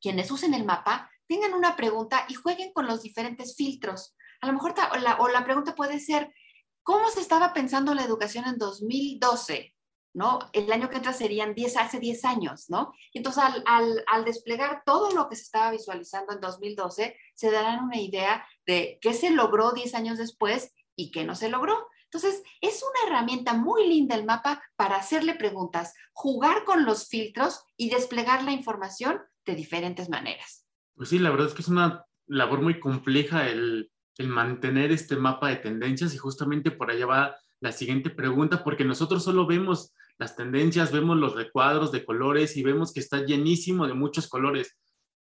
quienes 0.00 0.30
usen 0.30 0.54
el 0.54 0.64
mapa 0.64 1.10
tengan 1.26 1.54
una 1.54 1.76
pregunta 1.76 2.26
y 2.28 2.34
jueguen 2.34 2.72
con 2.72 2.86
los 2.86 3.02
diferentes 3.02 3.56
filtros. 3.56 4.16
A 4.40 4.46
lo 4.46 4.52
mejor, 4.52 4.74
o 5.18 5.28
la 5.28 5.44
pregunta 5.44 5.74
puede 5.74 6.00
ser, 6.00 6.32
¿cómo 6.82 7.10
se 7.10 7.20
estaba 7.20 7.52
pensando 7.52 7.94
la 7.94 8.04
educación 8.04 8.46
en 8.46 8.58
2012? 8.58 9.74
¿no? 10.12 10.40
El 10.52 10.70
año 10.72 10.90
que 10.90 10.96
entra 10.96 11.12
serían 11.12 11.54
10, 11.54 11.76
hace 11.76 12.00
10 12.00 12.24
años, 12.24 12.68
¿no? 12.68 12.92
Y 13.12 13.18
entonces 13.18 13.44
al, 13.64 14.24
desplegar 14.24 14.82
todo 14.84 15.12
lo 15.12 15.28
que 15.28 15.36
se 15.36 15.42
estaba 15.42 15.70
visualizando 15.70 16.32
en 16.32 16.40
2012, 16.40 17.16
se 17.34 17.50
darán 17.50 17.84
una 17.84 17.98
idea 17.98 18.44
de 18.66 18.98
qué 19.00 19.14
se 19.14 19.30
logró 19.30 19.72
10 19.72 19.94
años 19.94 20.18
después 20.18 20.74
y 20.96 21.10
qué 21.10 21.24
no 21.24 21.34
se 21.34 21.48
logró. 21.48 21.86
Entonces, 22.12 22.42
es 22.60 22.82
una 22.82 23.08
herramienta 23.08 23.54
muy 23.54 23.88
linda 23.88 24.16
el 24.16 24.24
mapa 24.24 24.60
para 24.74 24.96
hacerle 24.96 25.34
preguntas, 25.36 25.94
jugar 26.12 26.64
con 26.64 26.84
los 26.84 27.08
filtros 27.08 27.62
y 27.76 27.88
desplegar 27.88 28.42
la 28.42 28.50
información 28.50 29.20
de 29.46 29.54
diferentes 29.54 30.08
maneras. 30.08 30.66
Pues 30.96 31.08
sí, 31.08 31.20
la 31.20 31.30
verdad 31.30 31.46
es 31.46 31.54
que 31.54 31.62
es 31.62 31.68
una 31.68 32.04
labor 32.26 32.62
muy 32.62 32.80
compleja 32.80 33.48
el, 33.48 33.90
mantener 34.22 34.92
este 34.92 35.16
mapa 35.16 35.48
de 35.48 35.56
tendencias 35.56 36.12
y 36.12 36.18
justamente 36.18 36.70
por 36.70 36.90
allá 36.90 37.06
va 37.06 37.36
la 37.60 37.72
siguiente 37.72 38.10
pregunta, 38.10 38.62
porque 38.62 38.84
nosotros 38.84 39.24
solo 39.24 39.46
vemos 39.46 39.94
las 40.18 40.36
tendencias, 40.36 40.92
vemos 40.92 41.16
los 41.16 41.34
recuadros 41.34 41.90
de 41.90 42.04
colores 42.04 42.54
y 42.58 42.62
vemos 42.62 42.92
que 42.92 43.00
está 43.00 43.24
llenísimo 43.24 43.86
de 43.86 43.94
muchos 43.94 44.28
colores, 44.28 44.76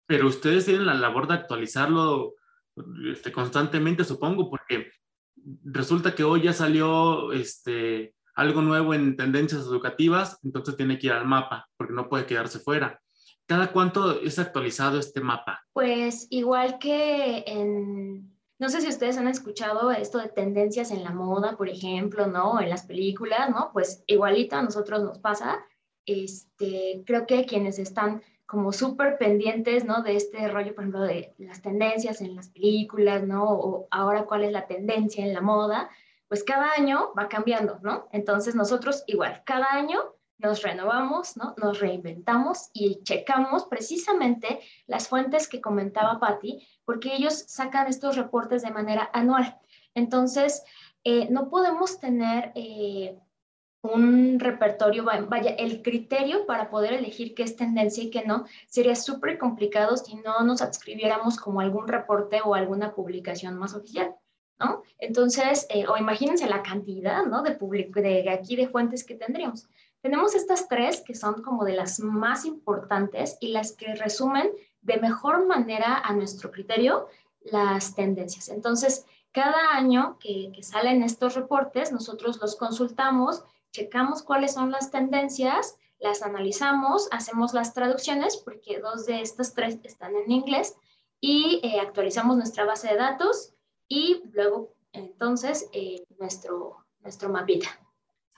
pero 0.06 0.28
ustedes 0.28 0.64
tienen 0.64 0.86
la 0.86 0.94
labor 0.94 1.28
de 1.28 1.34
actualizarlo 1.34 2.36
este, 3.12 3.32
constantemente, 3.32 4.02
supongo, 4.02 4.48
porque 4.48 4.90
resulta 5.64 6.14
que 6.14 6.24
hoy 6.24 6.42
ya 6.42 6.52
salió 6.52 7.32
este, 7.32 8.14
algo 8.34 8.62
nuevo 8.62 8.94
en 8.94 9.16
tendencias 9.16 9.62
educativas, 9.62 10.38
entonces 10.42 10.76
tiene 10.76 10.98
que 10.98 11.08
ir 11.08 11.12
al 11.12 11.26
mapa, 11.26 11.68
porque 11.76 11.94
no 11.94 12.08
puede 12.08 12.26
quedarse 12.26 12.58
fuera. 12.58 13.00
¿Cada 13.46 13.72
cuánto 13.72 14.20
es 14.20 14.38
actualizado 14.38 14.98
este 14.98 15.20
mapa? 15.20 15.64
Pues 15.72 16.26
igual 16.30 16.78
que 16.78 17.44
en 17.46 18.30
no 18.60 18.68
sé 18.68 18.82
si 18.82 18.88
ustedes 18.88 19.16
han 19.16 19.26
escuchado 19.26 19.90
esto 19.90 20.18
de 20.18 20.28
tendencias 20.28 20.90
en 20.90 21.02
la 21.02 21.12
moda, 21.12 21.56
por 21.56 21.70
ejemplo, 21.70 22.26
¿no? 22.26 22.60
En 22.60 22.68
las 22.68 22.84
películas, 22.84 23.48
¿no? 23.48 23.70
Pues 23.72 24.04
igualito 24.06 24.54
a 24.54 24.62
nosotros 24.62 25.02
nos 25.02 25.18
pasa. 25.18 25.64
Este, 26.04 27.02
creo 27.06 27.26
que 27.26 27.46
quienes 27.46 27.78
están 27.78 28.22
como 28.50 28.72
súper 28.72 29.16
pendientes, 29.16 29.84
¿no? 29.84 30.02
De 30.02 30.16
este 30.16 30.48
rollo, 30.48 30.74
por 30.74 30.82
ejemplo, 30.82 31.02
de 31.02 31.32
las 31.38 31.62
tendencias 31.62 32.20
en 32.20 32.34
las 32.34 32.48
películas, 32.48 33.22
¿no? 33.22 33.44
O 33.44 33.86
ahora 33.92 34.24
cuál 34.24 34.42
es 34.42 34.50
la 34.50 34.66
tendencia 34.66 35.24
en 35.24 35.32
la 35.32 35.40
moda, 35.40 35.88
pues 36.26 36.42
cada 36.42 36.72
año 36.72 37.12
va 37.16 37.28
cambiando, 37.28 37.78
¿no? 37.82 38.08
Entonces 38.10 38.56
nosotros 38.56 39.04
igual, 39.06 39.42
cada 39.46 39.72
año 39.72 40.00
nos 40.38 40.62
renovamos, 40.62 41.36
¿no? 41.36 41.54
Nos 41.58 41.78
reinventamos 41.78 42.70
y 42.72 43.04
checamos 43.04 43.66
precisamente 43.66 44.58
las 44.88 45.06
fuentes 45.06 45.46
que 45.46 45.60
comentaba 45.60 46.18
Patti, 46.18 46.66
porque 46.84 47.14
ellos 47.14 47.44
sacan 47.46 47.86
estos 47.86 48.16
reportes 48.16 48.62
de 48.62 48.72
manera 48.72 49.10
anual. 49.12 49.60
Entonces, 49.94 50.64
eh, 51.04 51.28
no 51.30 51.50
podemos 51.50 52.00
tener 52.00 52.50
eh, 52.56 53.16
un 53.82 54.38
repertorio, 54.38 55.04
vaya, 55.04 55.50
el 55.50 55.82
criterio 55.82 56.46
para 56.46 56.70
poder 56.70 56.92
elegir 56.92 57.34
qué 57.34 57.42
es 57.42 57.56
tendencia 57.56 58.04
y 58.04 58.10
qué 58.10 58.24
no, 58.24 58.44
sería 58.66 58.94
súper 58.94 59.38
complicado 59.38 59.96
si 59.96 60.16
no 60.16 60.40
nos 60.42 60.60
adscribiéramos 60.62 61.38
como 61.38 61.60
algún 61.60 61.88
reporte 61.88 62.40
o 62.44 62.54
alguna 62.54 62.94
publicación 62.94 63.58
más 63.58 63.74
oficial. 63.74 64.14
¿No? 64.58 64.82
Entonces, 64.98 65.66
eh, 65.70 65.86
o 65.88 65.96
imagínense 65.96 66.46
la 66.46 66.62
cantidad, 66.62 67.24
¿no? 67.24 67.42
De, 67.42 67.52
de 67.54 68.30
aquí 68.30 68.56
de 68.56 68.68
fuentes 68.68 69.04
que 69.04 69.14
tendríamos. 69.14 69.66
Tenemos 70.02 70.34
estas 70.34 70.68
tres 70.68 71.00
que 71.00 71.14
son 71.14 71.42
como 71.42 71.64
de 71.64 71.72
las 71.72 71.98
más 72.00 72.44
importantes 72.44 73.38
y 73.40 73.52
las 73.52 73.72
que 73.72 73.94
resumen 73.94 74.50
de 74.82 74.98
mejor 74.98 75.46
manera 75.46 76.02
a 76.04 76.12
nuestro 76.12 76.50
criterio 76.50 77.08
las 77.40 77.94
tendencias. 77.94 78.48
Entonces, 78.50 79.06
cada 79.32 79.74
año 79.74 80.18
que, 80.18 80.52
salen 80.62 81.02
estos 81.02 81.34
reportes, 81.34 81.92
nosotros 81.92 82.40
los 82.40 82.56
consultamos, 82.56 83.44
checamos 83.72 84.22
cuáles 84.22 84.54
son 84.54 84.70
las 84.70 84.90
tendencias, 84.90 85.76
las 85.98 86.22
analizamos, 86.22 87.08
hacemos 87.12 87.52
las 87.52 87.74
traducciones, 87.74 88.36
porque 88.36 88.80
dos 88.80 89.06
de 89.06 89.20
estas 89.20 89.54
tres 89.54 89.78
están 89.84 90.16
en 90.16 90.30
inglés, 90.30 90.76
y 91.20 91.60
eh, 91.62 91.80
actualizamos 91.80 92.36
nuestra 92.36 92.64
base 92.64 92.88
de 92.88 92.96
datos 92.96 93.54
y 93.88 94.22
luego 94.32 94.74
entonces 94.92 95.68
eh, 95.72 96.02
nuestro, 96.18 96.86
nuestro 97.00 97.28
mapita 97.28 97.68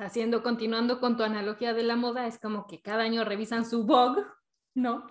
haciendo, 0.05 0.43
continuando 0.43 1.01
con 1.01 1.17
tu 1.17 1.23
analogía 1.23 1.73
de 1.75 1.83
la 1.83 1.97
moda, 1.97 2.27
es 2.27 2.39
como 2.39 2.67
que 2.67 2.81
cada 2.81 3.03
año 3.03 3.25
revisan 3.25 3.65
su 3.65 3.85
blog, 3.85 4.25
¿no? 4.75 5.07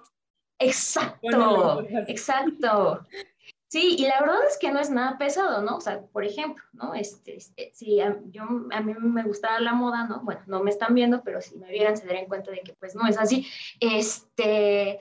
Exacto, 0.59 1.81
exacto. 2.07 3.07
Sí, 3.71 3.95
y 3.97 4.05
la 4.05 4.19
verdad 4.19 4.45
es 4.49 4.57
que 4.57 4.69
no 4.69 4.81
es 4.81 4.89
nada 4.89 5.17
pesado, 5.17 5.61
¿no? 5.61 5.77
O 5.77 5.79
sea, 5.79 6.01
por 6.07 6.25
ejemplo, 6.25 6.61
¿no? 6.73 6.93
Este, 6.93 7.37
este 7.37 7.71
si 7.73 8.01
a, 8.01 8.19
yo, 8.25 8.43
a 8.69 8.81
mí 8.81 8.93
me 8.95 9.23
gustaba 9.23 9.61
la 9.61 9.71
moda, 9.71 10.05
¿no? 10.07 10.19
Bueno, 10.23 10.41
no 10.47 10.61
me 10.61 10.69
están 10.69 10.93
viendo, 10.93 11.23
pero 11.23 11.39
si 11.39 11.57
me 11.57 11.71
vieran 11.71 11.95
se 11.95 12.05
darían 12.05 12.25
cuenta 12.25 12.51
de 12.51 12.59
que 12.59 12.73
pues 12.73 12.95
no 12.95 13.07
es 13.07 13.17
así. 13.17 13.47
Este, 13.79 14.99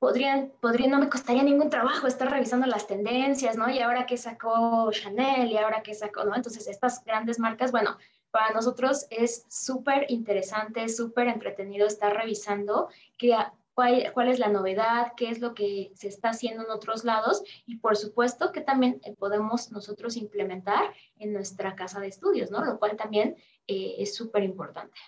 podrían, 0.00 0.52
podrían, 0.60 0.90
no 0.90 0.98
me 0.98 1.08
costaría 1.08 1.44
ningún 1.44 1.70
trabajo 1.70 2.08
estar 2.08 2.28
revisando 2.28 2.66
las 2.66 2.88
tendencias, 2.88 3.56
¿no? 3.56 3.70
Y 3.70 3.78
ahora 3.78 4.06
que 4.06 4.16
sacó 4.16 4.90
Chanel 4.90 5.48
y 5.48 5.58
ahora 5.58 5.84
que 5.84 5.94
sacó, 5.94 6.24
¿no? 6.24 6.34
Entonces, 6.34 6.66
estas 6.66 7.04
grandes 7.04 7.38
marcas, 7.38 7.70
bueno, 7.70 7.96
para 8.32 8.52
nosotros 8.52 9.06
es 9.10 9.46
súper 9.48 10.06
interesante, 10.08 10.88
súper 10.88 11.28
entretenido 11.28 11.86
estar 11.86 12.12
revisando 12.12 12.88
qué, 13.16 13.36
cuál, 13.74 14.10
cuál, 14.14 14.28
es 14.28 14.38
la 14.38 14.48
novedad, 14.48 15.12
qué 15.16 15.30
es 15.30 15.40
lo 15.40 15.54
que 15.54 15.90
se 15.94 16.08
está 16.08 16.30
haciendo 16.30 16.64
en 16.64 16.70
otros 16.70 17.04
lados 17.04 17.42
y 17.66 17.76
por 17.78 17.96
supuesto 17.96 18.52
que 18.52 18.60
también 18.60 19.00
eh, 19.04 19.14
podemos 19.18 19.70
nosotros 19.72 20.16
implementar 20.16 20.94
en 21.18 21.32
nuestra 21.32 21.74
casa 21.74 22.00
de 22.00 22.08
estudios, 22.08 22.50
¿no? 22.50 22.64
Lo 22.64 22.78
cual 22.78 22.96
también 22.96 23.36
eh, 23.66 23.96
es 23.98 24.14
súper 24.14 24.42
importante. 24.42 24.98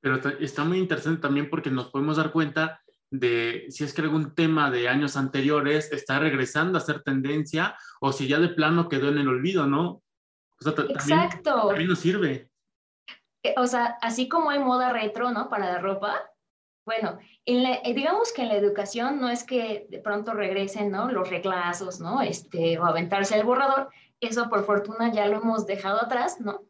Pero 0.00 0.20
está 0.40 0.64
muy 0.64 0.78
interesante 0.78 1.20
también 1.20 1.50
porque 1.50 1.70
nos 1.70 1.90
podemos 1.90 2.16
dar 2.16 2.32
cuenta 2.32 2.80
de 3.10 3.66
si 3.70 3.84
es 3.84 3.92
que 3.92 4.02
algún 4.02 4.34
tema 4.34 4.70
de 4.70 4.88
años 4.88 5.16
anteriores 5.16 5.92
está 5.92 6.18
regresando 6.18 6.78
a 6.78 6.80
ser 6.80 7.02
tendencia 7.02 7.76
o 8.00 8.12
si 8.12 8.26
ya 8.26 8.38
de 8.38 8.48
plano 8.48 8.88
quedó 8.88 9.08
en 9.08 9.18
el 9.18 9.28
olvido, 9.28 9.66
¿no? 9.66 10.02
Exacto. 10.60 11.68
También, 11.68 11.88
nos 11.88 11.98
sirve. 11.98 12.50
Eh, 13.42 13.54
o 13.56 13.66
sea, 13.66 13.96
así 14.00 14.28
como 14.28 14.50
hay 14.50 14.58
moda 14.58 14.92
retro, 14.92 15.30
¿no? 15.30 15.48
Para 15.48 15.72
la 15.72 15.78
ropa, 15.78 16.30
bueno, 16.86 17.18
eh, 17.44 17.94
digamos 17.94 18.32
que 18.32 18.42
en 18.42 18.48
la 18.48 18.56
educación 18.56 19.20
no 19.20 19.28
es 19.28 19.42
que 19.42 19.86
de 19.90 19.98
pronto 19.98 20.32
regresen, 20.32 20.92
¿no? 20.92 21.10
Los 21.10 21.28
reglazos, 21.28 22.00
¿no? 22.00 22.22
Este, 22.22 22.78
o 22.78 22.84
aventarse 22.84 23.36
el 23.36 23.44
borrador. 23.44 23.90
Eso 24.20 24.48
por 24.48 24.64
fortuna 24.64 25.12
ya 25.12 25.26
lo 25.26 25.38
hemos 25.38 25.66
dejado 25.66 26.00
atrás, 26.00 26.40
¿no? 26.40 26.62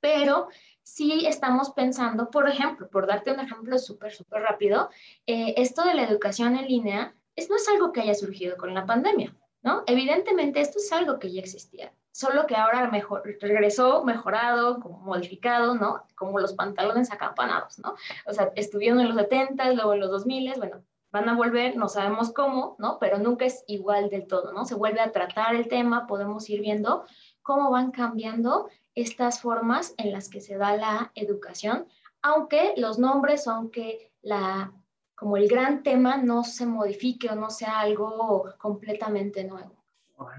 Pero 0.00 0.48
sí 0.82 1.26
estamos 1.26 1.70
pensando, 1.70 2.28
por 2.28 2.48
ejemplo, 2.48 2.90
por 2.90 3.06
darte 3.06 3.30
un 3.32 3.38
ejemplo 3.38 3.78
súper, 3.78 4.12
súper 4.12 4.42
rápido, 4.42 4.90
eh, 5.26 5.54
esto 5.56 5.84
de 5.84 5.94
la 5.94 6.02
educación 6.02 6.56
en 6.56 6.66
línea 6.66 7.14
es, 7.36 7.48
no 7.48 7.54
es 7.54 7.68
algo 7.68 7.92
que 7.92 8.00
haya 8.00 8.14
surgido 8.14 8.56
con 8.56 8.74
la 8.74 8.84
pandemia, 8.84 9.36
¿no? 9.62 9.84
Evidentemente 9.86 10.60
esto 10.60 10.78
es 10.78 10.92
algo 10.92 11.20
que 11.20 11.32
ya 11.32 11.40
existía, 11.40 11.94
solo 12.12 12.46
que 12.46 12.54
ahora 12.54 12.88
mejor, 12.88 13.22
regresó 13.40 14.04
mejorado, 14.04 14.78
como 14.80 14.98
modificado, 14.98 15.74
¿no? 15.74 16.04
Como 16.14 16.38
los 16.38 16.52
pantalones 16.52 17.10
acampanados, 17.10 17.78
¿no? 17.78 17.94
O 18.26 18.32
sea, 18.32 18.52
estuvieron 18.54 19.00
en 19.00 19.08
los 19.08 19.16
70, 19.16 19.72
luego 19.72 19.94
en 19.94 20.00
los 20.00 20.10
2000, 20.10 20.54
bueno, 20.58 20.82
van 21.10 21.28
a 21.28 21.34
volver, 21.34 21.76
no 21.76 21.88
sabemos 21.88 22.32
cómo, 22.32 22.76
¿no? 22.78 22.98
Pero 22.98 23.18
nunca 23.18 23.46
es 23.46 23.64
igual 23.66 24.10
del 24.10 24.26
todo, 24.26 24.52
¿no? 24.52 24.64
Se 24.64 24.74
vuelve 24.74 25.00
a 25.00 25.12
tratar 25.12 25.54
el 25.54 25.68
tema, 25.68 26.06
podemos 26.06 26.48
ir 26.48 26.60
viendo 26.60 27.04
cómo 27.42 27.70
van 27.70 27.90
cambiando 27.90 28.68
estas 28.94 29.40
formas 29.40 29.94
en 29.96 30.12
las 30.12 30.28
que 30.28 30.40
se 30.40 30.56
da 30.56 30.76
la 30.76 31.12
educación, 31.14 31.86
aunque 32.20 32.74
los 32.76 32.98
nombres, 32.98 33.48
aunque 33.48 34.12
la, 34.22 34.72
como 35.14 35.36
el 35.36 35.48
gran 35.48 35.82
tema 35.82 36.18
no 36.18 36.44
se 36.44 36.66
modifique 36.66 37.28
o 37.28 37.34
no 37.34 37.50
sea 37.50 37.80
algo 37.80 38.52
completamente 38.58 39.44
nuevo. 39.44 39.81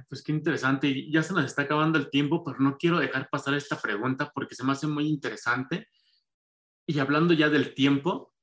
Pues 0.08 0.24
qué 0.24 0.32
interesante. 0.32 0.88
Y 0.88 1.12
ya 1.12 1.24
se 1.24 1.34
nos 1.34 1.46
está 1.46 1.64
acabando 1.64 1.98
el 1.98 2.10
tiempo, 2.10 2.44
pero 2.44 2.60
no 2.60 2.78
quiero 2.78 3.00
dejar 3.00 3.30
pasar 3.30 3.54
esta 3.54 3.80
pregunta 3.80 4.32
porque 4.34 4.56
se 4.56 4.64
me 4.64 4.72
hace 4.72 4.88
muy 4.88 5.08
interesante. 5.08 5.88
Y 6.86 7.00
hablando 7.00 7.34
ya 7.34 7.50
del 7.50 7.74
tiempo, 7.74 8.34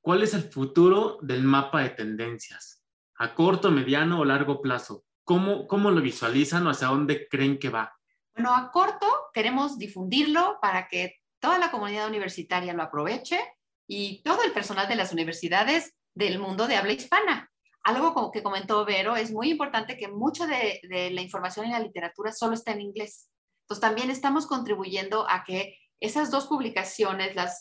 ¿cuál 0.00 0.22
es 0.22 0.34
el 0.34 0.42
futuro 0.42 1.18
del 1.22 1.42
mapa 1.42 1.82
de 1.82 1.90
tendencias? 1.90 2.84
¿A 3.18 3.34
corto, 3.34 3.70
mediano 3.70 4.20
o 4.20 4.24
largo 4.24 4.60
plazo? 4.60 5.04
¿Cómo, 5.24 5.66
cómo 5.66 5.90
lo 5.90 6.00
visualizan 6.00 6.66
o 6.66 6.70
hacia 6.70 6.88
dónde 6.88 7.28
creen 7.28 7.58
que 7.58 7.70
va? 7.70 7.96
Bueno, 8.34 8.54
a 8.54 8.70
corto 8.70 9.06
queremos 9.32 9.78
difundirlo 9.78 10.58
para 10.60 10.88
que 10.88 11.16
toda 11.40 11.58
la 11.58 11.70
comunidad 11.70 12.08
universitaria 12.08 12.74
lo 12.74 12.82
aproveche 12.82 13.40
y 13.88 14.22
todo 14.22 14.42
el 14.42 14.52
personal 14.52 14.88
de 14.88 14.96
las 14.96 15.12
universidades 15.12 15.94
del 16.14 16.38
mundo 16.38 16.66
de 16.66 16.76
habla 16.76 16.92
hispana. 16.92 17.50
Algo 17.86 18.14
como 18.14 18.32
que 18.32 18.42
comentó 18.42 18.84
Vero, 18.84 19.14
es 19.14 19.30
muy 19.30 19.48
importante 19.48 19.96
que 19.96 20.08
mucha 20.08 20.44
de, 20.48 20.80
la 21.12 21.22
información 21.22 21.66
en 21.66 21.72
la 21.72 21.78
literatura 21.78 22.32
solo 22.32 22.54
está 22.54 22.72
en 22.72 22.80
inglés. 22.80 23.30
Entonces 23.62 23.80
también 23.80 24.10
estamos 24.10 24.48
contribuyendo 24.48 25.24
a 25.30 25.44
que 25.44 25.78
esas 26.00 26.32
dos 26.32 26.48
publicaciones, 26.48 27.36
las, 27.36 27.60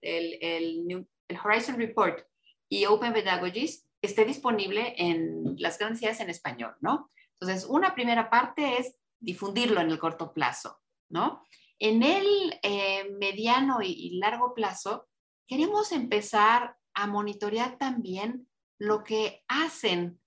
el, 0.00 0.38
el, 0.40 1.06
Horizon 1.44 1.76
Report 1.76 2.26
y 2.70 2.86
Open 2.86 3.12
Pedagogies, 3.12 3.86
esté 4.00 4.24
disponible 4.24 4.94
en 4.96 5.54
las 5.58 5.78
grandes 5.78 6.18
en 6.18 6.30
español, 6.30 6.74
¿no? 6.80 7.10
Entonces, 7.38 7.66
una 7.68 7.94
primera 7.94 8.30
parte 8.30 8.78
es 8.78 8.96
difundirlo 9.20 9.82
en 9.82 9.90
el 9.90 9.98
corto 9.98 10.32
plazo, 10.32 10.80
¿no? 11.10 11.44
En 11.78 12.02
el 12.02 12.58
eh, 12.62 13.10
mediano 13.18 13.82
y, 13.82 14.16
largo 14.16 14.54
plazo, 14.54 15.08
queremos 15.46 15.92
empezar 15.92 16.78
a 16.94 17.06
monitorear 17.06 17.76
también 17.76 18.48
lo 18.78 19.04
que 19.04 19.44
hacen 19.48 20.20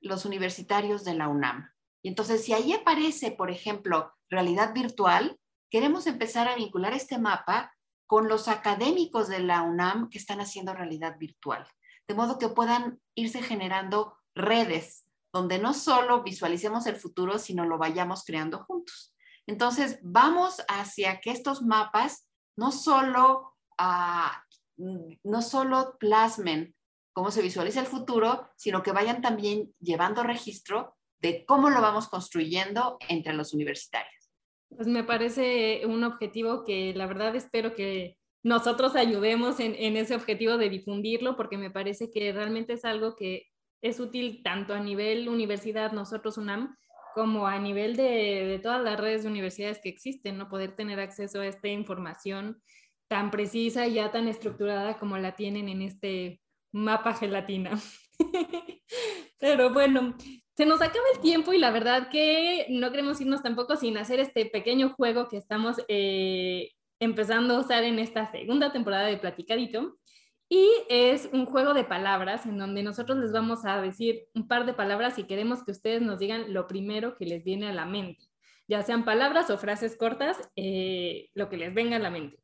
los 0.00 0.24
universitarios 0.24 1.04
de 1.04 1.14
la 1.14 1.28
UNAM. 1.28 1.70
Y 2.02 2.08
entonces, 2.08 2.44
si 2.44 2.52
ahí 2.52 2.72
aparece, 2.72 3.30
por 3.30 3.50
ejemplo, 3.50 4.12
realidad 4.28 4.74
virtual, 4.74 5.38
queremos 5.70 6.06
empezar 6.06 6.48
a 6.48 6.56
vincular 6.56 6.92
este 6.92 7.18
mapa 7.18 7.72
con 8.06 8.28
los 8.28 8.48
académicos 8.48 9.28
de 9.28 9.40
la 9.40 9.62
UNAM 9.62 10.10
que 10.10 10.18
están 10.18 10.40
haciendo 10.40 10.74
realidad 10.74 11.16
virtual, 11.18 11.66
de 12.08 12.14
modo 12.14 12.38
que 12.38 12.48
puedan 12.48 13.00
irse 13.14 13.42
generando 13.42 14.18
redes 14.34 15.06
donde 15.32 15.58
no 15.58 15.72
solo 15.72 16.22
visualicemos 16.22 16.86
el 16.86 16.96
futuro, 16.96 17.38
sino 17.38 17.64
lo 17.64 17.78
vayamos 17.78 18.24
creando 18.24 18.64
juntos. 18.64 19.14
Entonces, 19.46 19.98
vamos 20.02 20.62
hacia 20.68 21.20
que 21.20 21.30
estos 21.30 21.62
mapas 21.62 22.28
no 22.56 22.70
solo, 22.70 23.56
ah, 23.78 24.44
no 24.76 25.42
solo 25.42 25.96
plasmen 25.98 26.74
cómo 27.12 27.30
se 27.30 27.42
visualiza 27.42 27.80
el 27.80 27.86
futuro, 27.86 28.48
sino 28.56 28.82
que 28.82 28.92
vayan 28.92 29.22
también 29.22 29.72
llevando 29.80 30.22
registro 30.22 30.96
de 31.20 31.44
cómo 31.46 31.70
lo 31.70 31.80
vamos 31.80 32.08
construyendo 32.08 32.98
entre 33.08 33.32
los 33.32 33.54
universitarios. 33.54 34.30
Pues 34.68 34.88
me 34.88 35.04
parece 35.04 35.82
un 35.86 36.02
objetivo 36.04 36.64
que 36.64 36.92
la 36.94 37.06
verdad 37.06 37.36
espero 37.36 37.74
que 37.74 38.16
nosotros 38.42 38.96
ayudemos 38.96 39.60
en, 39.60 39.96
ese 39.96 40.16
objetivo 40.16 40.56
de 40.56 40.68
difundirlo, 40.68 41.36
porque 41.36 41.56
me 41.56 41.70
parece 41.70 42.10
que 42.10 42.32
realmente 42.32 42.72
es 42.72 42.84
algo 42.84 43.14
que 43.14 43.46
es 43.82 44.00
útil 44.00 44.42
tanto 44.42 44.74
a 44.74 44.80
nivel 44.80 45.28
universidad, 45.28 45.92
nosotros 45.92 46.38
UNAM, 46.38 46.76
como 47.14 47.46
a 47.46 47.58
nivel 47.58 47.94
de, 47.94 48.58
todas 48.62 48.82
las 48.82 48.98
redes 48.98 49.22
de 49.22 49.28
universidades 49.28 49.80
que 49.80 49.90
existen, 49.90 50.38
¿no? 50.38 50.48
Poder 50.48 50.74
tener 50.74 50.98
acceso 50.98 51.40
a 51.40 51.46
esta 51.46 51.68
información 51.68 52.60
tan 53.08 53.30
precisa 53.30 53.86
y 53.86 53.94
ya 53.94 54.10
tan 54.10 54.26
estructurada 54.26 54.98
como 54.98 55.18
la 55.18 55.36
tienen 55.36 55.68
en 55.68 55.82
este 55.82 56.41
mapa 56.72 57.14
gelatina. 57.14 57.78
Pero 59.38 59.72
bueno, 59.72 60.16
se 60.56 60.66
nos 60.66 60.80
acaba 60.82 61.04
el 61.14 61.20
tiempo 61.20 61.52
y 61.52 61.58
la 61.58 61.70
verdad 61.70 62.08
que 62.10 62.66
no 62.68 62.90
queremos 62.90 63.20
irnos 63.20 63.42
tampoco 63.42 63.76
sin 63.76 63.96
hacer 63.96 64.20
este 64.20 64.46
pequeño 64.46 64.90
juego 64.90 65.28
que 65.28 65.36
estamos 65.36 65.78
eh, 65.88 66.70
empezando 67.00 67.56
a 67.56 67.60
usar 67.60 67.84
en 67.84 67.98
esta 67.98 68.30
segunda 68.30 68.72
temporada 68.72 69.06
de 69.06 69.16
Platicadito. 69.16 69.98
Y 70.48 70.68
es 70.90 71.30
un 71.32 71.46
juego 71.46 71.72
de 71.72 71.84
palabras 71.84 72.44
en 72.44 72.58
donde 72.58 72.82
nosotros 72.82 73.16
les 73.18 73.32
vamos 73.32 73.64
a 73.64 73.80
decir 73.80 74.26
un 74.34 74.46
par 74.46 74.66
de 74.66 74.74
palabras 74.74 75.18
y 75.18 75.24
queremos 75.24 75.64
que 75.64 75.70
ustedes 75.70 76.02
nos 76.02 76.18
digan 76.18 76.52
lo 76.52 76.66
primero 76.66 77.16
que 77.16 77.24
les 77.24 77.42
viene 77.42 77.68
a 77.68 77.72
la 77.72 77.86
mente, 77.86 78.26
ya 78.68 78.82
sean 78.82 79.06
palabras 79.06 79.48
o 79.48 79.56
frases 79.56 79.96
cortas, 79.96 80.36
eh, 80.54 81.30
lo 81.32 81.48
que 81.48 81.56
les 81.56 81.72
venga 81.72 81.96
a 81.96 82.00
la 82.00 82.10
mente. 82.10 82.38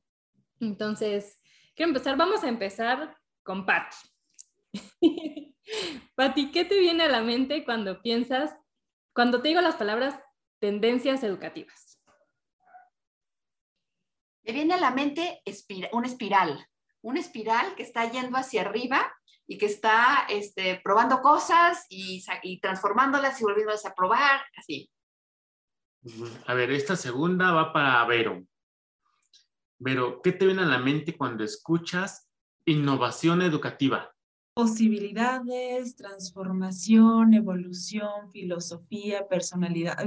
Entonces, 0.58 1.40
quiero 1.74 1.90
empezar. 1.90 2.16
Vamos 2.16 2.42
a 2.44 2.48
empezar 2.48 3.14
con 3.42 3.66
Pat. 3.66 3.92
Pati, 6.14 6.50
¿qué 6.50 6.64
te 6.64 6.78
viene 6.78 7.04
a 7.04 7.08
la 7.08 7.22
mente 7.22 7.64
cuando 7.64 8.02
piensas, 8.02 8.56
cuando 9.14 9.42
te 9.42 9.48
digo 9.48 9.60
las 9.60 9.76
palabras 9.76 10.20
tendencias 10.60 11.22
educativas? 11.22 12.00
Me 14.42 14.52
viene 14.52 14.74
a 14.74 14.80
la 14.80 14.90
mente 14.90 15.42
una 15.92 16.06
espiral 16.06 16.66
una 17.02 17.20
espiral 17.20 17.74
que 17.74 17.82
está 17.82 18.10
yendo 18.10 18.36
hacia 18.36 18.62
arriba 18.62 19.12
y 19.46 19.56
que 19.58 19.66
está 19.66 20.26
este, 20.28 20.80
probando 20.82 21.20
cosas 21.20 21.86
y, 21.88 22.22
y 22.42 22.60
transformándolas 22.60 23.40
y 23.40 23.44
volviéndolas 23.44 23.86
a 23.86 23.94
probar, 23.94 24.42
así. 24.56 24.90
A 26.46 26.54
ver, 26.54 26.70
esta 26.70 26.96
segunda 26.96 27.52
va 27.52 27.72
para 27.72 28.04
Vero. 28.04 28.44
Vero, 29.78 30.20
¿qué 30.22 30.32
te 30.32 30.46
viene 30.46 30.62
a 30.62 30.66
la 30.66 30.78
mente 30.78 31.16
cuando 31.16 31.44
escuchas 31.44 32.30
innovación 32.64 33.42
educativa? 33.42 34.14
Posibilidades, 34.58 35.94
transformación, 35.94 37.32
evolución, 37.32 38.32
filosofía, 38.32 39.28
personalidad. 39.28 40.04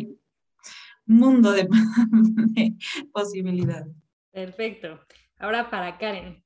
Mundo 1.05 1.53
de, 1.53 1.69
de 2.51 2.75
posibilidades. 3.13 3.95
Perfecto. 4.29 4.99
Ahora 5.37 5.69
para 5.69 5.97
Karen. 5.97 6.43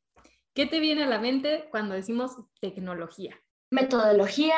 ¿Qué 0.54 0.68
te 0.68 0.80
viene 0.80 1.06
a 1.06 1.08
la 1.08 1.18
mente 1.18 1.68
cuando 1.72 1.96
decimos 1.96 2.38
tecnología? 2.62 3.42
Metodología, 3.72 4.56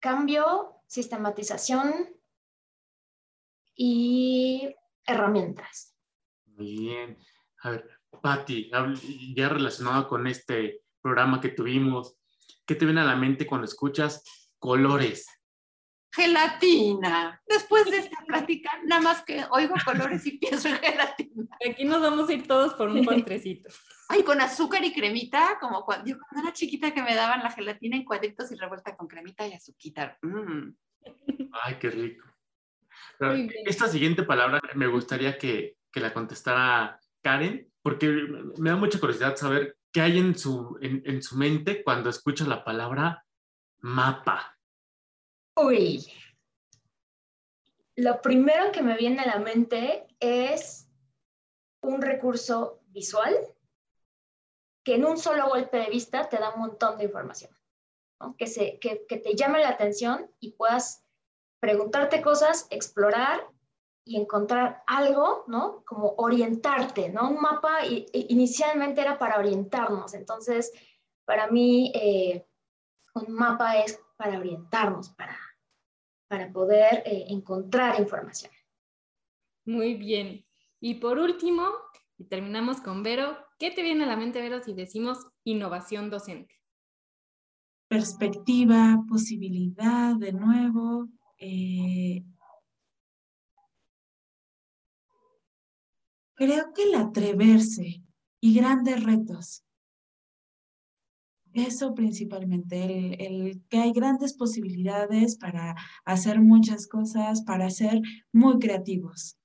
cambio, 0.00 0.82
sistematización 0.88 1.92
y 3.76 4.74
herramientas. 5.06 5.96
Muy 6.46 6.76
bien. 6.76 7.18
A 7.62 7.70
ver, 7.70 7.88
Patti, 8.20 8.68
ya 9.36 9.48
relacionado 9.48 10.08
con 10.08 10.26
este 10.26 10.82
programa 11.00 11.40
que 11.40 11.50
tuvimos, 11.50 12.16
¿qué 12.66 12.74
te 12.74 12.84
viene 12.84 13.00
a 13.00 13.04
la 13.04 13.16
mente 13.16 13.46
cuando 13.46 13.66
escuchas 13.66 14.22
colores? 14.58 15.26
gelatina. 16.12 17.40
Después 17.46 17.86
de 17.86 17.98
esta 17.98 18.18
plática, 18.26 18.70
nada 18.84 19.00
más 19.00 19.22
que 19.24 19.44
oigo 19.50 19.74
colores 19.84 20.24
y 20.26 20.38
pienso 20.38 20.68
en 20.68 20.76
gelatina. 20.76 21.48
Aquí 21.68 21.84
nos 21.84 22.02
vamos 22.02 22.28
a 22.28 22.32
ir 22.34 22.46
todos 22.46 22.74
por 22.74 22.88
un 22.88 23.04
postrecito. 23.04 23.70
Ay, 24.08 24.22
con 24.22 24.40
azúcar 24.40 24.84
y 24.84 24.92
cremita, 24.92 25.58
como 25.60 25.84
cuando 25.84 26.10
yo 26.10 26.16
cuando 26.18 26.46
era 26.46 26.52
chiquita 26.52 26.92
que 26.92 27.02
me 27.02 27.14
daban 27.14 27.42
la 27.42 27.50
gelatina 27.50 27.96
en 27.96 28.04
cuadritos 28.04 28.52
y 28.52 28.56
revuelta 28.56 28.94
con 28.96 29.08
cremita 29.08 29.46
y 29.46 29.54
azuquita. 29.54 30.18
Mm. 30.20 30.74
Ay, 31.64 31.76
qué 31.80 31.90
rico. 31.90 32.26
esta 33.64 33.88
siguiente 33.88 34.22
palabra 34.22 34.60
me 34.74 34.86
gustaría 34.86 35.38
que, 35.38 35.78
que, 35.90 36.00
la 36.00 36.12
contestara 36.12 37.00
Karen, 37.22 37.72
porque 37.80 38.08
me 38.58 38.70
da 38.70 38.76
mucha 38.76 39.00
curiosidad 39.00 39.36
saber 39.36 39.76
qué 39.92 40.00
hay 40.00 40.18
en 40.18 40.36
su, 40.36 40.78
en, 40.80 41.22
su 41.22 41.36
mente 41.36 41.84
cuando 41.84 42.08
escucha 42.08 42.44
la 42.46 42.64
palabra 42.64 43.24
mapa. 43.80 44.58
Uy, 45.56 46.10
lo 47.96 48.20
primero 48.22 48.72
que 48.72 48.82
me 48.82 48.96
viene 48.96 49.20
a 49.20 49.26
la 49.26 49.38
mente 49.38 50.06
es 50.18 50.88
un 51.82 52.00
recurso 52.00 52.82
visual 52.86 53.34
que 54.84 54.94
en 54.94 55.04
un 55.04 55.18
solo 55.18 55.48
golpe 55.48 55.76
de 55.76 55.90
vista 55.90 56.28
te 56.28 56.38
da 56.38 56.54
un 56.54 56.60
montón 56.60 56.96
de 56.96 57.04
información, 57.04 57.50
que, 58.38 58.46
se, 58.46 58.78
que, 58.78 58.96
te 58.96 59.34
llame 59.36 59.60
la 59.60 59.68
atención 59.68 60.30
y 60.40 60.52
puedas 60.52 61.04
preguntarte 61.60 62.22
cosas, 62.22 62.66
explorar 62.70 63.46
y 64.04 64.16
encontrar 64.16 64.82
algo, 64.86 65.44
¿no? 65.46 65.84
Como 65.84 66.14
orientarte, 66.16 67.10
¿no? 67.10 67.30
Un 67.30 67.40
mapa 67.40 67.86
inicialmente 67.86 69.00
era 69.00 69.18
para 69.18 69.38
orientarnos, 69.38 70.14
entonces 70.14 70.72
para 71.24 71.48
mí 71.48 71.92
eh, 71.94 72.46
un 73.14 73.32
mapa 73.32 73.78
es 73.78 74.00
para 74.16 74.38
orientarnos, 74.38 75.10
para, 75.10 75.38
para 76.28 76.52
poder 76.52 77.02
eh, 77.06 77.26
encontrar 77.28 78.00
información. 78.00 78.52
Muy 79.64 79.94
bien. 79.94 80.44
Y 80.80 80.94
por 80.94 81.18
último, 81.18 81.68
y 82.18 82.24
terminamos 82.24 82.80
con 82.80 83.02
Vero, 83.02 83.36
¿Qué 83.62 83.70
te 83.70 83.84
viene 83.84 84.02
a 84.02 84.08
la 84.08 84.16
mente, 84.16 84.40
Vero, 84.40 84.60
si 84.60 84.72
decimos 84.72 85.18
innovación 85.44 86.10
docente? 86.10 86.60
Perspectiva, 87.86 89.04
posibilidad, 89.08 90.16
de 90.16 90.32
nuevo. 90.32 91.08
Eh, 91.38 92.24
creo 96.44 96.72
que 96.74 96.82
el 96.84 96.94
atreverse 96.94 98.02
y 98.40 98.54
grandes 98.54 99.02
retos. 99.02 99.64
Eso 101.52 101.94
principalmente, 101.94 103.24
el, 103.26 103.46
el, 103.46 103.62
que 103.68 103.78
hay 103.78 103.92
grandes 103.92 104.32
posibilidades 104.34 105.36
para 105.36 105.76
hacer 106.04 106.40
muchas 106.40 106.88
cosas, 106.88 107.42
para 107.42 107.68
ser 107.68 108.00
muy 108.32 108.58
creativos. 108.58 109.38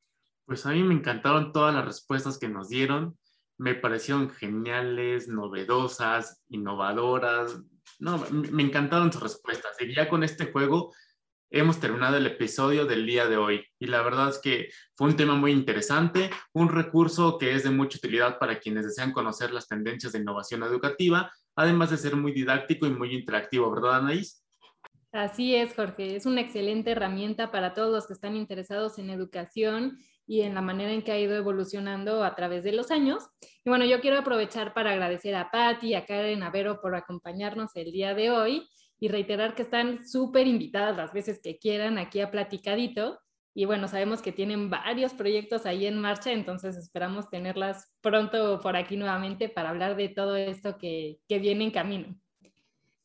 Pues 0.45 0.65
a 0.65 0.71
mí 0.71 0.81
me 0.81 0.93
encantaron 0.93 1.51
todas 1.51 1.75
las 1.75 1.85
respuestas 1.85 2.37
que 2.37 2.47
nos 2.47 2.69
dieron 2.69 3.17
me 3.57 3.75
parecieron 3.75 4.29
geniales, 4.29 5.27
novedosas, 5.27 6.43
innovadoras. 6.49 7.59
No, 7.99 8.23
me 8.29 8.63
encantaron 8.63 9.11
sus 9.11 9.23
respuestas. 9.23 9.75
Y 9.79 9.95
ya 9.95 10.07
con 10.07 10.23
este 10.23 10.51
juego 10.51 10.93
hemos 11.49 11.79
terminado 11.79 12.17
el 12.17 12.27
episodio 12.27 12.85
del 12.85 13.05
día 13.05 13.27
de 13.27 13.37
hoy. 13.37 13.65
Y 13.79 13.87
la 13.87 14.01
verdad 14.01 14.29
es 14.29 14.39
que 14.39 14.69
fue 14.95 15.07
un 15.07 15.15
tema 15.15 15.35
muy 15.35 15.51
interesante, 15.51 16.29
un 16.53 16.69
recurso 16.69 17.37
que 17.37 17.53
es 17.53 17.63
de 17.63 17.69
mucha 17.69 17.97
utilidad 17.97 18.37
para 18.39 18.59
quienes 18.59 18.85
desean 18.85 19.11
conocer 19.11 19.51
las 19.51 19.67
tendencias 19.67 20.13
de 20.13 20.19
innovación 20.19 20.63
educativa, 20.63 21.31
además 21.55 21.91
de 21.91 21.97
ser 21.97 22.15
muy 22.15 22.31
didáctico 22.31 22.85
y 22.85 22.91
muy 22.91 23.13
interactivo, 23.13 23.71
¿verdad, 23.71 23.97
Anaís? 23.97 24.43
Así 25.11 25.55
es, 25.55 25.73
Jorge. 25.73 26.15
Es 26.15 26.25
una 26.25 26.41
excelente 26.41 26.91
herramienta 26.91 27.49
para 27.49 27.73
todos 27.73 27.91
los 27.91 28.07
que 28.07 28.13
están 28.13 28.35
interesados 28.35 28.99
en 28.99 29.09
educación 29.09 29.97
y 30.27 30.41
en 30.41 30.53
la 30.53 30.61
manera 30.61 30.91
en 30.91 31.01
que 31.01 31.13
ha 31.13 31.19
ido 31.19 31.35
evolucionando 31.35 32.23
a 32.23 32.35
través 32.35 32.65
de 32.65 32.73
los 32.73 32.91
años. 32.91 33.23
Y 33.63 33.69
bueno, 33.69 33.85
yo 33.85 34.01
quiero 34.01 34.19
aprovechar 34.19 34.73
para 34.73 34.91
agradecer 34.91 35.33
a 35.35 35.49
Patti 35.49 35.95
a 35.95 36.05
Karen 36.05 36.43
Avero 36.43 36.81
por 36.81 36.93
acompañarnos 36.93 37.71
el 37.75 37.93
día 37.93 38.13
de 38.13 38.29
hoy 38.29 38.67
y 38.99 39.09
reiterar 39.09 39.55
que 39.55 39.61
están 39.61 40.07
súper 40.07 40.47
invitadas 40.47 40.97
las 40.97 41.13
veces 41.13 41.39
que 41.41 41.57
quieran 41.57 41.97
aquí 41.97 42.19
a 42.21 42.31
Platicadito. 42.31 43.19
Y 43.53 43.65
bueno, 43.65 43.87
sabemos 43.87 44.21
que 44.21 44.31
tienen 44.31 44.69
varios 44.69 45.13
proyectos 45.13 45.65
ahí 45.65 45.87
en 45.87 45.99
marcha, 45.99 46.31
entonces 46.31 46.77
esperamos 46.77 47.29
tenerlas 47.29 47.91
pronto 48.01 48.59
por 48.61 48.75
aquí 48.75 48.97
nuevamente 48.97 49.49
para 49.49 49.69
hablar 49.69 49.95
de 49.95 50.09
todo 50.09 50.35
esto 50.35 50.77
que, 50.77 51.19
que 51.27 51.39
viene 51.39 51.63
en 51.63 51.71
camino. 51.71 52.15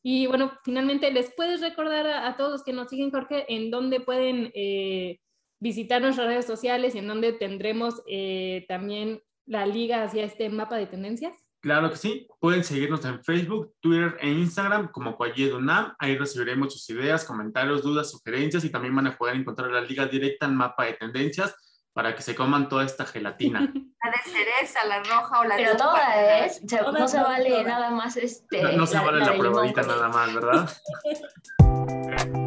Y 0.03 0.27
bueno, 0.27 0.51
finalmente, 0.65 1.09
¿les 1.11 1.33
puedes 1.33 1.61
recordar 1.61 2.05
a, 2.05 2.35
todos 2.35 2.51
los 2.51 2.63
que 2.63 2.73
nos 2.73 2.89
siguen, 2.89 3.09
Jorge, 3.09 3.45
en 3.47 3.71
dónde 3.71 4.01
pueden 4.01 4.51
eh, 4.53 5.21
visitar 5.59 6.01
nuestras 6.01 6.27
redes 6.27 6.45
sociales 6.45 6.93
y 6.93 6.99
en 6.99 7.07
donde 7.07 7.31
tendremos 7.31 8.03
eh, 8.05 8.65
también 8.67 9.23
la 9.45 9.65
liga 9.65 10.03
hacia 10.03 10.25
este 10.25 10.49
mapa 10.49 10.75
de 10.75 10.87
tendencias? 10.87 11.33
Claro 11.63 11.89
que 11.89 11.95
sí. 11.95 12.27
Pueden 12.41 12.61
seguirnos 12.61 13.05
en 13.05 13.23
Facebook, 13.23 13.73
Twitter 13.79 14.17
e 14.19 14.29
Instagram 14.29 14.91
como 14.91 15.17
Unam. 15.55 15.93
Ahí 15.97 16.17
recibiremos 16.17 16.73
sus 16.73 16.89
ideas, 16.89 17.23
comentarios, 17.23 17.81
dudas, 17.81 18.11
sugerencias 18.11 18.65
y 18.65 18.69
también 18.69 18.93
van 18.93 19.07
a 19.07 19.17
poder 19.17 19.37
encontrar 19.37 19.71
la 19.71 19.79
liga 19.79 20.05
directa 20.05 20.45
en 20.45 20.55
mapa 20.55 20.83
de 20.83 20.93
tendencias 20.95 21.55
para 21.93 22.15
que 22.15 22.23
se 22.23 22.35
coman 22.35 22.69
toda 22.69 22.83
esta 22.83 23.05
gelatina. 23.05 23.61
La 24.03 24.11
de 24.11 24.17
cereza, 24.25 24.85
la 24.85 24.99
roja 24.99 25.39
o 25.39 25.43
la 25.45 25.55
Pero 25.55 25.77
toda 25.77 26.43
es, 26.45 26.61
no 26.61 27.07
se 27.07 27.21
vale 27.21 27.63
nada 27.63 27.89
más 27.89 28.17
este. 28.17 28.75
No, 28.75 28.85
se 28.85 28.99
vale 28.99 29.19
la, 29.19 29.33
probadita 29.33 29.81
nada 29.83 30.09
más, 30.09 30.33
¿verdad? 30.33 30.69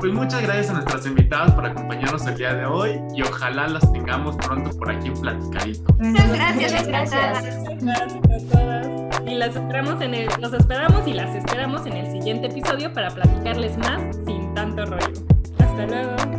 Pues 0.01 0.12
muchas 0.12 0.42
gracias 0.42 0.70
a 0.70 0.74
nuestras 0.74 1.07
invitadas 1.07 1.53
por 1.53 1.64
acompañarnos 1.64 2.26
el 2.26 2.36
día 2.36 2.55
de 2.55 2.66
hoy 2.66 3.01
y 3.14 3.22
ojalá 3.22 3.66
las 3.66 3.90
tengamos 3.92 4.36
pronto 4.36 4.70
por 4.78 4.90
aquí 4.90 5.09
en 5.09 5.20
Platicadito. 5.20 5.94
Muchas 5.99 6.32
gracias, 6.32 6.86
gracias. 6.86 7.42
Gracias 7.82 8.22
a 8.32 8.49
todas. 8.53 9.20
Y 9.26 9.34
las 9.34 9.57
esperamos 9.57 10.01
en 10.03 10.14
el, 10.14 10.28
los 10.40 10.53
esperamos 10.53 11.07
y 11.07 11.14
las 11.14 11.34
esperamos 11.34 11.86
en 11.86 11.94
el 11.94 12.12
siguiente 12.12 12.47
episodio 12.47 12.92
para 12.92 13.11
platicarles 13.11 13.76
más 13.78 14.16
sin 14.26 14.55
tanto 14.55 14.84
rollo. 14.84 15.12
Hasta 15.59 15.86
luego. 15.86 16.36